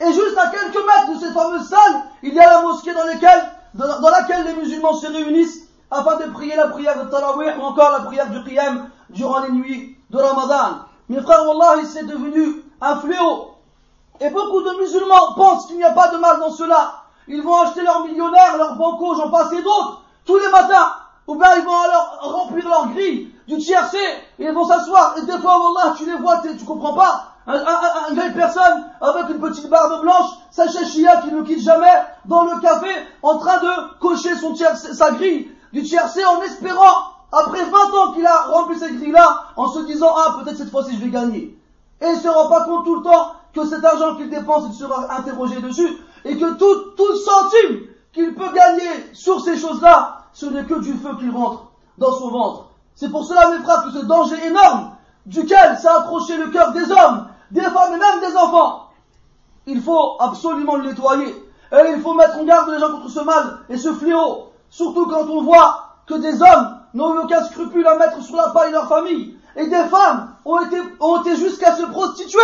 Et 0.00 0.12
juste 0.12 0.36
à 0.36 0.48
quelques 0.48 0.74
mètres 0.74 1.14
de 1.14 1.18
cette 1.20 1.32
fameuse 1.32 1.68
salle, 1.68 2.02
il 2.22 2.34
y 2.34 2.40
a 2.40 2.50
la 2.50 2.62
mosquée 2.62 2.92
dans, 2.94 4.10
laquelle 4.10 4.44
les 4.46 4.54
musulmans 4.54 4.94
se 4.94 5.06
réunissent 5.06 5.68
afin 5.90 6.16
de 6.16 6.32
prier 6.32 6.56
la 6.56 6.68
prière 6.68 7.04
de 7.04 7.08
Tarawih 7.08 7.52
ou 7.58 7.62
encore 7.62 7.92
la 7.92 8.00
prière 8.00 8.28
du 8.30 8.42
Qiyam 8.42 8.90
durant 9.10 9.40
les 9.40 9.52
nuits 9.52 9.96
de 10.10 10.18
Ramadan. 10.18 10.80
Mes 11.08 11.20
frères, 11.20 11.46
Wallah, 11.46 11.82
c'est 11.84 12.06
devenu 12.06 12.64
un 12.80 12.96
fléau. 12.96 13.52
Et 14.20 14.30
beaucoup 14.30 14.62
de 14.62 14.80
musulmans 14.80 15.34
pensent 15.36 15.66
qu'il 15.66 15.76
n'y 15.76 15.84
a 15.84 15.92
pas 15.92 16.08
de 16.08 16.16
mal 16.16 16.40
dans 16.40 16.50
cela. 16.50 17.02
Ils 17.28 17.42
vont 17.42 17.60
acheter 17.60 17.82
leurs 17.82 18.04
millionnaires, 18.04 18.56
leurs 18.56 18.76
bancos, 18.76 19.16
j'en 19.16 19.30
passe 19.30 19.52
et 19.52 19.62
d'autres, 19.62 20.02
tous 20.24 20.38
les 20.38 20.48
matins. 20.48 20.92
Ou 21.26 21.36
bien 21.36 21.54
ils 21.56 21.64
vont 21.64 21.80
alors 21.80 22.18
remplir 22.20 22.68
leur 22.68 22.88
grille 22.88 23.32
du 23.46 23.56
tiercé 23.58 23.98
et 24.38 24.44
ils 24.44 24.52
vont 24.52 24.66
s'asseoir. 24.66 25.14
Et 25.18 25.22
des 25.22 25.38
fois, 25.38 25.58
Wallah, 25.58 25.94
tu 25.96 26.04
les 26.04 26.16
vois, 26.16 26.42
tu 26.42 26.64
comprends 26.64 26.94
pas. 26.94 27.33
Un, 27.46 27.54
un, 27.56 28.14
une 28.14 28.32
personne 28.32 28.84
avec 29.00 29.28
une 29.28 29.40
petite 29.40 29.68
barbe 29.68 30.00
blanche, 30.00 30.30
sa 30.50 30.66
Chia 30.68 31.18
qui 31.18 31.32
ne 31.32 31.42
quitte 31.42 31.60
jamais, 31.60 31.92
dans 32.24 32.44
le 32.44 32.58
café, 32.60 32.88
en 33.22 33.38
train 33.38 33.58
de 33.58 33.98
cocher 33.98 34.34
son 34.36 34.54
tiercé, 34.54 34.94
sa 34.94 35.10
grille 35.12 35.50
du 35.72 35.82
tiercé 35.82 36.24
en 36.24 36.40
espérant, 36.42 37.12
après 37.32 37.64
20 37.64 37.78
ans 37.98 38.12
qu'il 38.12 38.26
a 38.26 38.42
rempli 38.44 38.78
cette 38.78 38.96
grille-là, 38.96 39.44
en 39.56 39.68
se 39.68 39.80
disant, 39.80 40.14
ah, 40.16 40.36
peut-être 40.38 40.56
cette 40.56 40.70
fois-ci 40.70 40.96
je 40.96 41.04
vais 41.04 41.10
gagner. 41.10 41.58
Et 42.00 42.06
il 42.06 42.16
ne 42.16 42.20
se 42.20 42.28
rend 42.28 42.48
pas 42.48 42.64
compte 42.64 42.84
tout 42.84 42.96
le 42.96 43.02
temps 43.02 43.32
que 43.52 43.66
cet 43.66 43.84
argent 43.84 44.16
qu'il 44.16 44.30
dépense, 44.30 44.64
il 44.68 44.74
sera 44.74 45.14
interrogé 45.16 45.60
dessus 45.60 45.98
et 46.24 46.36
que 46.38 46.54
tout, 46.54 46.90
tout 46.96 47.16
centime 47.16 47.80
qu'il 48.12 48.34
peut 48.34 48.52
gagner 48.54 49.10
sur 49.12 49.40
ces 49.40 49.56
choses-là, 49.56 50.22
ce 50.32 50.46
n'est 50.46 50.64
que 50.64 50.80
du 50.80 50.94
feu 50.94 51.10
qui 51.18 51.28
rentre 51.28 51.66
dans 51.98 52.12
son 52.12 52.30
ventre. 52.30 52.66
C'est 52.94 53.10
pour 53.10 53.24
cela, 53.24 53.50
mes 53.50 53.62
frères, 53.62 53.84
que 53.84 53.90
ce 53.90 54.04
danger 54.04 54.36
énorme 54.46 54.92
duquel 55.26 55.78
s'est 55.78 55.88
accroché 55.88 56.36
le 56.36 56.50
cœur 56.50 56.72
des 56.72 56.90
hommes, 56.90 57.28
des 57.54 57.60
femmes 57.60 57.94
et 57.94 57.98
même 57.98 58.20
des 58.20 58.36
enfants, 58.36 58.90
il 59.66 59.80
faut 59.80 60.16
absolument 60.18 60.74
le 60.74 60.88
nettoyer. 60.88 61.28
Et 61.72 61.92
il 61.94 62.02
faut 62.02 62.14
mettre 62.14 62.36
en 62.38 62.44
garde 62.44 62.68
les 62.68 62.80
gens 62.80 62.90
contre 62.90 63.08
ce 63.08 63.20
mal 63.20 63.58
et 63.68 63.78
ce 63.78 63.92
fléau. 63.92 64.50
Surtout 64.70 65.06
quand 65.06 65.28
on 65.30 65.42
voit 65.42 65.94
que 66.06 66.14
des 66.14 66.42
hommes 66.42 66.80
n'ont 66.94 67.14
eu 67.14 67.18
aucun 67.18 67.44
scrupule 67.44 67.86
à 67.86 67.96
mettre 67.96 68.20
sur 68.22 68.36
la 68.36 68.48
paille 68.48 68.72
leur 68.72 68.88
famille. 68.88 69.36
Et 69.56 69.68
des 69.68 69.84
femmes 69.84 70.34
ont 70.44 70.58
été, 70.60 71.36
jusqu'à 71.36 71.76
se 71.76 71.84
prostituer 71.84 72.40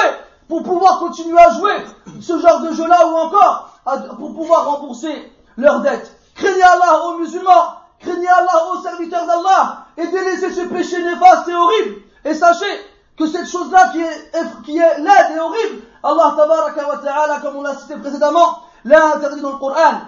pour 0.48 0.62
pouvoir 0.62 1.00
continuer 1.00 1.38
à 1.38 1.50
jouer 1.50 1.74
ce 2.20 2.38
genre 2.38 2.60
de 2.60 2.72
jeu-là 2.72 3.08
ou 3.08 3.16
encore 3.16 3.80
pour 4.16 4.34
pouvoir 4.34 4.66
rembourser 4.66 5.32
leurs 5.56 5.80
dettes. 5.80 6.16
Craignez 6.36 6.62
Allah 6.62 7.04
aux 7.06 7.18
musulmans, 7.18 7.74
craignez 7.98 8.28
Allah 8.28 8.64
aux 8.72 8.82
serviteurs 8.82 9.26
d'Allah 9.26 9.86
et 9.96 10.06
délaissez 10.06 10.52
ce 10.52 10.68
péché 10.68 11.02
néfaste 11.02 11.48
et 11.48 11.54
horrible. 11.54 11.96
Et 12.24 12.34
sachez 12.34 12.89
que 13.20 13.26
cette 13.26 13.48
chose-là 13.48 13.90
qui 13.92 14.00
est, 14.00 14.33
qui 14.64 14.78
est 14.78 14.98
laide 14.98 15.37
et 15.37 15.38
horrible, 15.38 15.83
Allah 16.02 16.35
tabaraka 16.37 16.88
wa 16.88 16.96
ta'ala, 16.96 17.40
comme 17.40 17.56
on 17.56 17.62
l'a 17.62 17.74
cité 17.74 17.96
précédemment, 17.96 18.61
l'a 18.85 19.14
interdit 19.16 19.42
dans 19.42 19.52
le 19.52 19.59
Coran. 19.59 20.00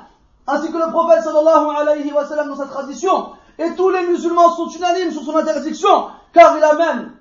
Ainsi 0.47 0.73
que 0.73 0.79
le 0.79 0.91
prophète 0.91 1.23
sallallahu 1.23 1.77
alayhi 1.77 2.11
wa 2.11 2.25
sallam 2.27 2.49
dans 2.49 2.57
sa 2.57 2.67
tradition. 2.67 3.33
Et 3.59 3.75
tous 3.75 3.91
les 3.91 4.07
musulmans 4.07 4.57
sont 4.57 4.69
unanimes 4.69 5.13
sur 5.13 5.23
son 5.23 5.37
interdiction, 5.37 6.07
car 6.33 6.57
il 6.57 6.65
amène 6.65 7.13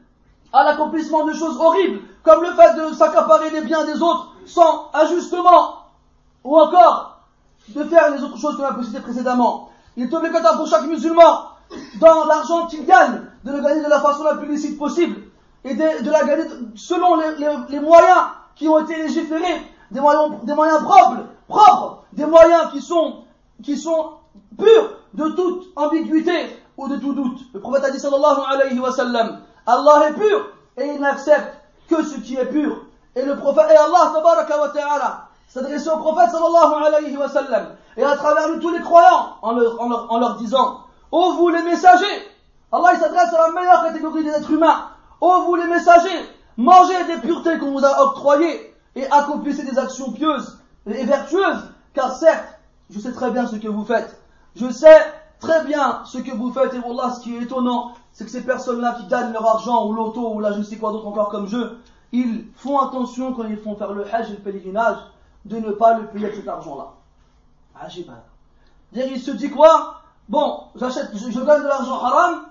à 0.53 0.63
l'accomplissement 0.63 1.25
de 1.25 1.33
choses 1.33 1.57
horribles, 1.59 1.99
comme 2.23 2.41
le 2.41 2.53
fait 2.53 2.73
de 2.75 2.93
s'accaparer 2.93 3.49
les 3.49 3.61
biens 3.61 3.83
des 3.83 4.01
autres 4.01 4.31
sans 4.45 4.89
ajustement 4.93 5.75
ou 6.43 6.57
encore 6.57 7.19
de 7.67 7.83
faire 7.83 8.11
les 8.11 8.23
autres 8.23 8.37
choses 8.37 8.55
qu'on 8.55 8.63
a 8.63 8.73
précisées 8.73 9.01
précédemment. 9.01 9.69
Il 9.97 10.05
est 10.05 10.13
obligatoire 10.13 10.55
pour 10.55 10.67
chaque 10.67 10.85
musulman, 10.85 11.49
dans 11.99 12.25
l'argent 12.25 12.67
qu'il 12.67 12.85
gagne, 12.85 13.21
de 13.43 13.51
le 13.51 13.61
gagner 13.61 13.83
de 13.83 13.89
la 13.89 13.99
façon 13.99 14.23
la 14.23 14.35
plus 14.35 14.75
possible 14.77 15.30
et 15.63 15.75
de, 15.75 16.09
la 16.09 16.23
gagner 16.23 16.45
selon 16.75 17.15
les, 17.69 17.79
moyens 17.79 18.27
qui 18.55 18.67
ont 18.67 18.79
été 18.79 18.95
légiférés 18.95 19.61
des 19.91 19.99
moyens, 19.99 20.83
propres, 20.83 21.23
propres, 21.47 22.03
des 22.13 22.25
moyens 22.25 22.71
qui 22.71 22.81
sont, 22.81 23.23
qui 23.63 23.77
sont 23.77 24.11
purs 24.57 24.89
de 25.13 25.29
toute 25.29 25.67
ambiguïté 25.75 26.57
ou 26.77 26.87
de 26.87 26.97
tout 26.97 27.13
doute. 27.13 27.39
Le 27.53 27.59
prophète 27.59 27.83
a 27.83 27.91
dit 27.91 27.99
sallallahu 27.99 28.39
alayhi 28.49 28.79
wa 28.79 28.91
sallam, 28.91 29.41
Allah 29.67 30.09
est 30.09 30.13
pur 30.13 30.47
et 30.77 30.87
il 30.87 30.99
n'accepte 31.01 31.53
que 31.89 32.03
ce 32.03 32.19
qui 32.19 32.35
est 32.35 32.45
pur. 32.45 32.85
Et 33.15 33.23
le 33.23 33.35
prophète, 33.35 33.65
et 33.71 33.75
Allah 33.75 34.11
tabaraka 34.13 35.27
s'adressait 35.47 35.89
au 35.89 35.97
prophète 35.97 36.31
sallallahu 36.31 36.83
alayhi 36.85 37.17
wa 37.17 37.27
sallam 37.27 37.75
et 37.97 38.03
à 38.03 38.15
travers 38.15 38.47
nous 38.49 38.59
tous 38.59 38.71
les 38.71 38.81
croyants 38.81 39.35
en 39.41 39.53
leur, 39.53 40.35
disant, 40.37 40.85
ô 41.11 41.33
vous 41.33 41.49
les 41.49 41.61
messagers, 41.61 42.29
Allah 42.71 42.97
s'adresse 42.97 43.33
à 43.33 43.47
la 43.47 43.51
meilleure 43.51 43.83
catégorie 43.83 44.23
des 44.23 44.31
êtres 44.31 44.51
humains, 44.51 44.85
ô 45.21 45.43
vous 45.43 45.55
les 45.55 45.67
messagers, 45.67 46.25
mangez 46.57 47.03
des 47.05 47.21
puretés 47.21 47.57
qu'on 47.59 47.71
vous 47.71 47.85
a 47.85 48.03
octroyées 48.03 48.75
et 48.95 49.05
accomplissez 49.09 49.63
des 49.63 49.77
actions 49.77 50.11
pieuses 50.11 50.59
et 50.87 51.05
vertueuses, 51.05 51.69
car 51.93 52.11
certes, 52.13 52.59
je 52.89 52.99
sais 52.99 53.13
très 53.13 53.31
bien 53.31 53.47
ce 53.47 53.55
que 53.55 53.67
vous 53.67 53.85
faites. 53.85 54.19
Je 54.55 54.69
sais 54.69 54.99
très 55.39 55.63
bien 55.63 56.01
ce 56.05 56.17
que 56.17 56.31
vous 56.31 56.51
faites, 56.51 56.73
et 56.73 56.79
Wallah, 56.79 57.13
ce 57.13 57.21
qui 57.21 57.35
est 57.35 57.43
étonnant, 57.43 57.93
c'est 58.11 58.25
que 58.25 58.31
ces 58.31 58.43
personnes-là 58.43 58.95
qui 58.99 59.07
gagnent 59.07 59.31
leur 59.31 59.45
argent 59.45 59.87
ou 59.87 59.93
l'auto 59.93 60.33
ou 60.33 60.39
là 60.39 60.51
je 60.51 60.57
ne 60.57 60.63
sais 60.63 60.77
quoi 60.77 60.91
d'autre 60.91 61.07
encore 61.07 61.29
comme 61.29 61.47
jeu, 61.47 61.77
ils 62.11 62.47
font 62.55 62.79
attention 62.79 63.33
quand 63.33 63.45
ils 63.45 63.57
font 63.57 63.75
faire 63.75 63.93
le 63.93 64.05
hajj 64.13 64.31
et 64.31 64.33
le 64.33 64.39
pèlerinage 64.39 64.97
de 65.45 65.57
ne 65.57 65.71
pas 65.71 65.93
le 65.93 66.07
payer 66.07 66.33
cet 66.35 66.47
argent-là. 66.47 66.93
Ajib. 67.79 68.07
Dire, 68.91 69.07
il 69.07 69.19
se 69.19 69.31
dit 69.31 69.49
quoi? 69.49 70.01
Bon, 70.27 70.65
j'achète, 70.75 71.09
je, 71.13 71.31
je 71.31 71.39
gagne 71.39 71.63
de 71.63 71.67
l'argent 71.67 72.03
haram, 72.03 72.41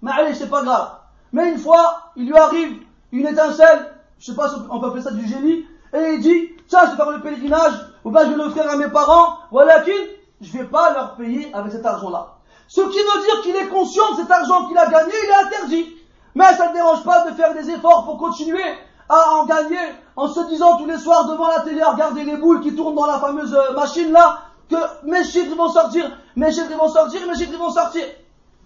mais 0.00 0.12
allez, 0.12 0.34
c'est 0.34 0.48
pas 0.48 0.62
grave. 0.62 0.90
Mais 1.32 1.50
une 1.50 1.58
fois, 1.58 2.07
il 2.18 2.26
lui 2.26 2.36
arrive 2.36 2.82
une 3.12 3.26
étincelle, 3.26 3.94
je 4.18 4.26
sais 4.26 4.36
pas 4.36 4.48
si 4.48 4.56
on 4.68 4.80
peut 4.80 4.88
appeler 4.88 5.02
ça 5.02 5.12
du 5.12 5.26
génie, 5.26 5.64
et 5.94 6.14
il 6.14 6.20
dit, 6.20 6.50
tiens, 6.66 6.80
je 6.84 6.90
vais 6.90 6.96
faire 6.96 7.10
le 7.10 7.22
pèlerinage, 7.22 7.74
ou 8.04 8.10
bien 8.10 8.24
je 8.24 8.30
vais 8.30 8.36
l'offrir 8.36 8.68
à 8.68 8.76
mes 8.76 8.88
parents, 8.88 9.38
voilà 9.50 9.80
qu'il, 9.80 9.94
je 10.40 10.52
vais 10.52 10.64
pas 10.64 10.92
leur 10.92 11.14
payer 11.14 11.48
avec 11.54 11.72
cet 11.72 11.86
argent-là. 11.86 12.34
Ce 12.66 12.80
qui 12.80 12.98
veut 12.98 13.22
dire 13.22 13.40
qu'il 13.42 13.56
est 13.56 13.68
conscient 13.68 14.12
de 14.12 14.16
cet 14.18 14.30
argent 14.30 14.66
qu'il 14.66 14.76
a 14.76 14.86
gagné, 14.88 15.12
il 15.24 15.30
est 15.30 15.46
interdit. 15.46 15.94
Mais 16.34 16.54
ça 16.56 16.68
ne 16.68 16.74
dérange 16.74 17.02
pas 17.02 17.24
de 17.28 17.34
faire 17.34 17.54
des 17.54 17.70
efforts 17.70 18.04
pour 18.04 18.18
continuer 18.18 18.62
à 19.08 19.34
en 19.36 19.46
gagner 19.46 19.78
en 20.16 20.28
se 20.28 20.40
disant 20.48 20.76
tous 20.76 20.84
les 20.84 20.98
soirs 20.98 21.26
devant 21.28 21.48
la 21.48 21.60
télé 21.60 21.80
à 21.80 21.92
regarder 21.92 22.24
les 22.24 22.36
boules 22.36 22.60
qui 22.60 22.74
tournent 22.76 22.94
dans 22.94 23.06
la 23.06 23.18
fameuse 23.18 23.54
euh, 23.54 23.72
machine 23.72 24.12
là 24.12 24.40
que 24.68 24.76
mes 25.04 25.24
chiffres 25.24 25.56
vont 25.56 25.70
sortir, 25.70 26.10
mes 26.36 26.52
chiffres 26.52 26.76
vont 26.76 26.90
sortir, 26.90 27.26
mes 27.26 27.34
chiffres 27.34 27.56
vont 27.56 27.70
sortir. 27.70 28.04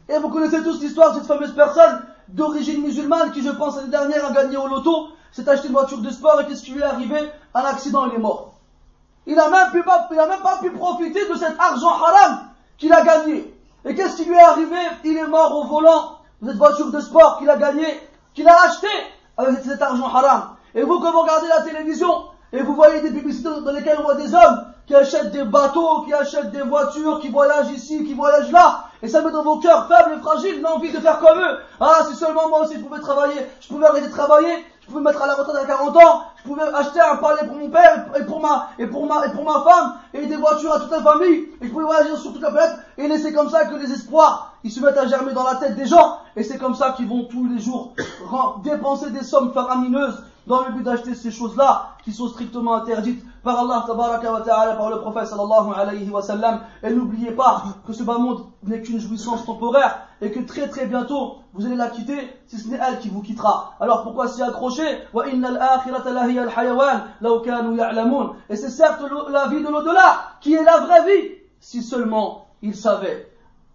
Et 0.08 0.18
vous 0.18 0.28
connaissez 0.30 0.64
tous 0.64 0.80
l'histoire 0.80 1.12
de 1.12 1.18
cette 1.18 1.28
fameuse 1.28 1.54
personne 1.54 2.02
d'origine 2.28 2.82
musulmane 2.82 3.32
qui, 3.32 3.42
je 3.42 3.50
pense, 3.50 3.76
l'année 3.76 3.88
dernière 3.88 4.26
a 4.26 4.32
gagné 4.32 4.56
au 4.56 4.66
loto, 4.66 5.08
s'est 5.32 5.48
acheté 5.48 5.68
une 5.68 5.74
voiture 5.74 5.98
de 5.98 6.10
sport 6.10 6.40
et 6.40 6.46
qu'est-ce 6.46 6.62
qui 6.62 6.72
lui 6.72 6.80
est 6.80 6.84
arrivé? 6.84 7.18
Un 7.54 7.64
accident, 7.64 8.06
il 8.06 8.14
est 8.14 8.18
mort. 8.18 8.54
Il 9.26 9.36
n'a 9.36 9.48
même, 9.48 9.68
a 9.84 10.26
même 10.26 10.42
pas 10.42 10.58
pu 10.60 10.70
profiter 10.70 11.28
de 11.28 11.34
cet 11.34 11.58
argent 11.58 11.92
haram 11.92 12.48
qu'il 12.76 12.92
a 12.92 13.02
gagné. 13.02 13.54
Et 13.84 13.94
qu'est-ce 13.94 14.16
qui 14.16 14.24
lui 14.24 14.34
est 14.34 14.42
arrivé? 14.42 14.76
Il 15.04 15.16
est 15.16 15.26
mort 15.26 15.56
au 15.56 15.64
volant 15.64 16.18
de 16.40 16.48
cette 16.48 16.58
voiture 16.58 16.90
de 16.90 17.00
sport 17.00 17.38
qu'il 17.38 17.48
a 17.48 17.56
gagné, 17.56 17.86
qu'il 18.34 18.48
a 18.48 18.56
acheté 18.64 18.88
avec 19.36 19.62
cet 19.64 19.80
argent 19.80 20.06
haram. 20.06 20.56
Et 20.74 20.82
vous, 20.82 20.98
quand 21.00 21.12
vous 21.12 21.20
regardez 21.20 21.48
la 21.48 21.62
télévision, 21.62 22.24
et 22.52 22.62
vous 22.62 22.74
voyez 22.74 23.00
des 23.00 23.10
publicités 23.10 23.48
dans 23.48 23.72
lesquelles 23.72 23.98
on 23.98 24.02
voit 24.02 24.14
des 24.14 24.34
hommes 24.34 24.66
qui 24.86 24.94
achètent 24.94 25.30
des 25.30 25.44
bateaux, 25.44 26.02
qui 26.02 26.12
achètent 26.12 26.50
des 26.50 26.62
voitures, 26.62 27.20
qui 27.20 27.28
voyagent 27.28 27.70
ici, 27.70 28.04
qui 28.04 28.14
voyagent 28.14 28.50
là, 28.50 28.88
et 29.02 29.08
ça 29.08 29.20
met 29.22 29.32
dans 29.32 29.42
vos 29.42 29.58
cœurs 29.58 29.88
faibles 29.88 30.16
et 30.16 30.20
fragiles 30.20 30.60
l'envie 30.62 30.92
de 30.92 30.98
faire 30.98 31.18
comme 31.18 31.38
eux. 31.38 31.58
Ah, 31.80 32.00
si 32.08 32.14
seulement 32.14 32.48
moi 32.48 32.62
aussi 32.62 32.74
je 32.76 32.80
pouvais 32.80 33.00
travailler, 33.00 33.40
je 33.60 33.68
pouvais 33.68 33.86
arrêter 33.86 34.06
de 34.06 34.12
travailler, 34.12 34.64
je 34.80 34.86
pouvais 34.86 35.02
mettre 35.02 35.22
à 35.22 35.26
la 35.26 35.34
retraite 35.34 35.56
à 35.56 35.66
40 35.66 35.96
ans, 35.96 36.22
je 36.36 36.48
pouvais 36.48 36.62
acheter 36.62 37.00
un 37.00 37.16
palais 37.16 37.46
pour 37.46 37.56
mon 37.56 37.68
père 37.68 38.06
et 38.18 38.24
pour 38.24 38.40
ma, 38.40 38.68
et 38.78 38.86
pour 38.86 39.06
ma, 39.06 39.26
et 39.26 39.30
pour 39.30 39.44
ma 39.44 39.64
femme, 39.68 39.94
et 40.14 40.26
des 40.26 40.36
voitures 40.36 40.72
à 40.72 40.80
toute 40.80 40.90
la 40.90 41.02
famille, 41.02 41.48
et 41.60 41.66
je 41.66 41.68
pouvais 41.68 41.84
voyager 41.84 42.16
sur 42.16 42.32
toute 42.32 42.42
la 42.42 42.50
planète, 42.50 42.78
et 42.98 43.08
laisser 43.08 43.32
comme 43.32 43.50
ça 43.50 43.66
que 43.66 43.74
les 43.74 43.90
espoirs, 43.92 44.54
ils 44.64 44.70
se 44.70 44.80
mettent 44.80 44.98
à 44.98 45.06
germer 45.06 45.32
dans 45.32 45.44
la 45.44 45.56
tête 45.56 45.76
des 45.76 45.86
gens, 45.86 46.18
et 46.36 46.44
c'est 46.44 46.58
comme 46.58 46.74
ça 46.74 46.92
qu'ils 46.92 47.08
vont 47.08 47.24
tous 47.24 47.46
les 47.48 47.60
jours 47.60 47.94
dépenser 48.62 49.10
des 49.10 49.24
sommes 49.24 49.52
faramineuses 49.52 50.22
dans 50.47 50.65
le 50.65 50.71
but 50.71 50.83
d'acheter 50.83 51.13
ces 51.13 51.31
choses-là 51.31 51.97
qui 52.03 52.13
sont 52.13 52.27
strictement 52.29 52.75
interdites 52.75 53.23
par 53.43 53.59
Allah 53.59 53.83
tabaraka 53.85 54.31
wa 54.31 54.41
ta'ala, 54.41 54.75
par 54.75 54.89
le 54.89 54.99
prophète 54.99 55.27
sallallahu 55.27 55.73
alayhi 55.75 56.09
wa 56.09 56.21
sallam. 56.21 56.61
Et 56.83 56.89
n'oubliez 56.89 57.31
pas 57.31 57.63
que 57.85 57.93
ce 57.93 58.03
bas 58.03 58.17
monde 58.17 58.45
n'est 58.63 58.81
qu'une 58.81 58.99
jouissance 58.99 59.45
temporaire 59.45 59.99
et 60.21 60.31
que 60.31 60.39
très 60.39 60.67
très 60.67 60.85
bientôt 60.85 61.37
vous 61.53 61.65
allez 61.65 61.75
la 61.75 61.89
quitter 61.89 62.17
si 62.47 62.57
ce 62.57 62.69
n'est 62.69 62.79
elle 62.81 62.99
qui 62.99 63.09
vous 63.09 63.21
quittera. 63.21 63.73
Alors 63.79 64.03
pourquoi 64.03 64.27
s'y 64.27 64.41
accrocher 64.41 64.87
Et 68.49 68.55
c'est 68.55 68.69
certes 68.69 69.01
la 69.29 69.47
vie 69.47 69.63
de 69.63 69.69
l'au-delà 69.69 70.19
qui 70.41 70.53
est 70.53 70.63
la 70.63 70.79
vraie 70.79 71.05
vie 71.05 71.29
si 71.59 71.81
seulement 71.81 72.47
ils 72.61 72.75
savaient. 72.75 73.27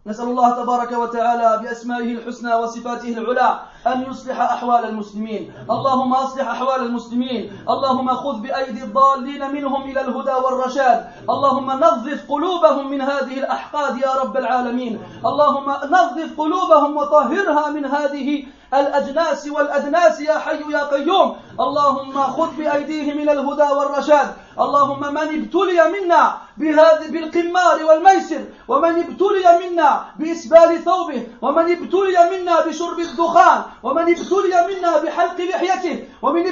نسأل 0.07 0.25
الله 0.25 0.63
تبارك 0.63 0.93
وتعالى 0.93 1.63
بأسمائه 1.63 2.13
الحسنى 2.13 2.55
وصفاته 2.55 3.09
العلى 3.19 3.61
أن 3.94 4.06
يصلح 4.10 4.42
أحوال 4.42 4.86
المسلمين. 4.86 5.54
اللهم 5.70 6.14
أصلح 6.14 6.48
أحوال 6.50 6.82
المسلمين. 6.86 7.52
اللهم 7.70 8.10
خذ 8.16 8.42
بأيدي 8.42 8.84
الضالين 8.84 9.52
منهم 9.52 9.82
إلى 9.84 10.02
الهدى 10.02 10.36
والرشاد. 10.46 11.08
اللهم 11.30 11.72
نظف 11.72 12.32
قلوبهم 12.32 12.92
من 12.92 13.02
هذه 13.02 13.38
الأحقاد 13.40 13.98
يا 13.98 14.12
رب 14.22 14.38
العالمين. 14.38 15.00
اللهم 15.26 15.70
نظف 15.70 16.30
قلوبهم 16.38 16.98
وطهرها 16.98 17.70
من 17.70 17.86
هذه 17.86 18.46
الأجناس 18.74 19.48
والأدناس 19.48 20.22
يا 20.22 20.38
حي 20.38 20.62
يا 20.72 20.84
قيوم. 20.84 21.36
اللهم 21.60 22.24
خذ 22.24 22.50
بأيديهم 22.58 23.20
إلى 23.20 23.32
الهدى 23.32 23.74
والرشاد. 23.74 24.30
اللهم 24.60 25.14
من 25.14 25.18
ابتلي 25.18 25.80
منا 25.96 26.38
بهذه 26.58 27.08
بالقمار 27.12 27.86
والميسر 27.86 28.42
ومن 28.68 28.94
ابتلي 29.04 29.46
منا 29.62 30.06
بإسبال 30.20 30.84
ثوبه 30.86 31.28
ومن 31.42 31.66
ابتلي 31.72 32.18
منا 32.32 32.66
بشرب 32.66 33.00
الدخان 33.00 33.62
ومن 33.84 34.02
ابتلي 34.02 34.68
منا 34.70 34.98
بحلق 34.98 35.40
لحيته 35.42 36.08
ومن 36.22 36.46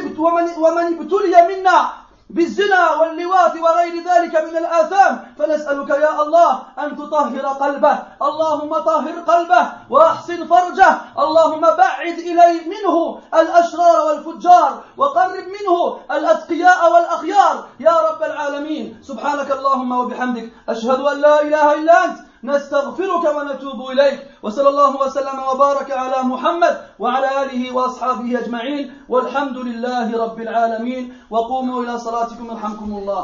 ومن 0.57 0.85
ابتلي 0.93 1.35
منا 1.49 2.04
بالزنا 2.29 2.91
واللواط 2.95 3.51
وغير 3.55 4.03
ذلك 4.03 4.35
من 4.35 4.57
الآثام. 4.57 5.33
فنسألك 5.39 5.89
يا 5.89 6.21
الله 6.21 6.61
أن 6.79 6.97
تطهر 6.97 7.45
قلبه. 7.45 7.99
اللهم 8.21 8.77
طهر 8.77 9.19
قلبه 9.27 9.67
وأحسن 9.89 10.47
فرجه. 10.47 10.97
اللهم 11.19 11.61
بعد 11.61 12.17
إلي 12.17 12.61
منه 12.65 13.19
الأشرار 13.33 14.05
والفجار 14.05 14.83
وقرب 14.97 15.45
منه 15.55 15.97
الأتقياء 16.11 16.93
والأخيار. 16.93 17.65
يا 17.79 17.95
رب 18.09 18.23
العالمين. 18.23 18.99
سبحانك 19.03 19.51
اللهم 19.51 19.91
وبحمدك. 19.91 20.51
أشهد 20.69 20.99
أن 20.99 21.21
لا 21.21 21.41
إله 21.41 21.73
إلا 21.73 22.05
أنت. 22.05 22.17
نستغفرك 22.45 23.25
ونتوب 23.35 23.79
إليك. 23.91 24.19
وصلى 24.43 24.69
الله 24.69 24.91
وسلم 25.01 25.37
وبارك 25.49 25.91
على 25.91 26.23
محمد 26.23 26.75
وعلى 26.99 27.29
آله 27.43 27.75
وأصحابه 27.75 28.39
أجمعين. 28.39 28.83
والحمد 29.09 29.57
لله 29.57 30.07
رب 30.23 30.39
العالمين. 30.41 31.03
وقوموا 31.29 31.83
إلى 31.83 31.99
صلاتكم 31.99 32.45
يرحمكم 32.45 32.89
الله. 32.97 33.23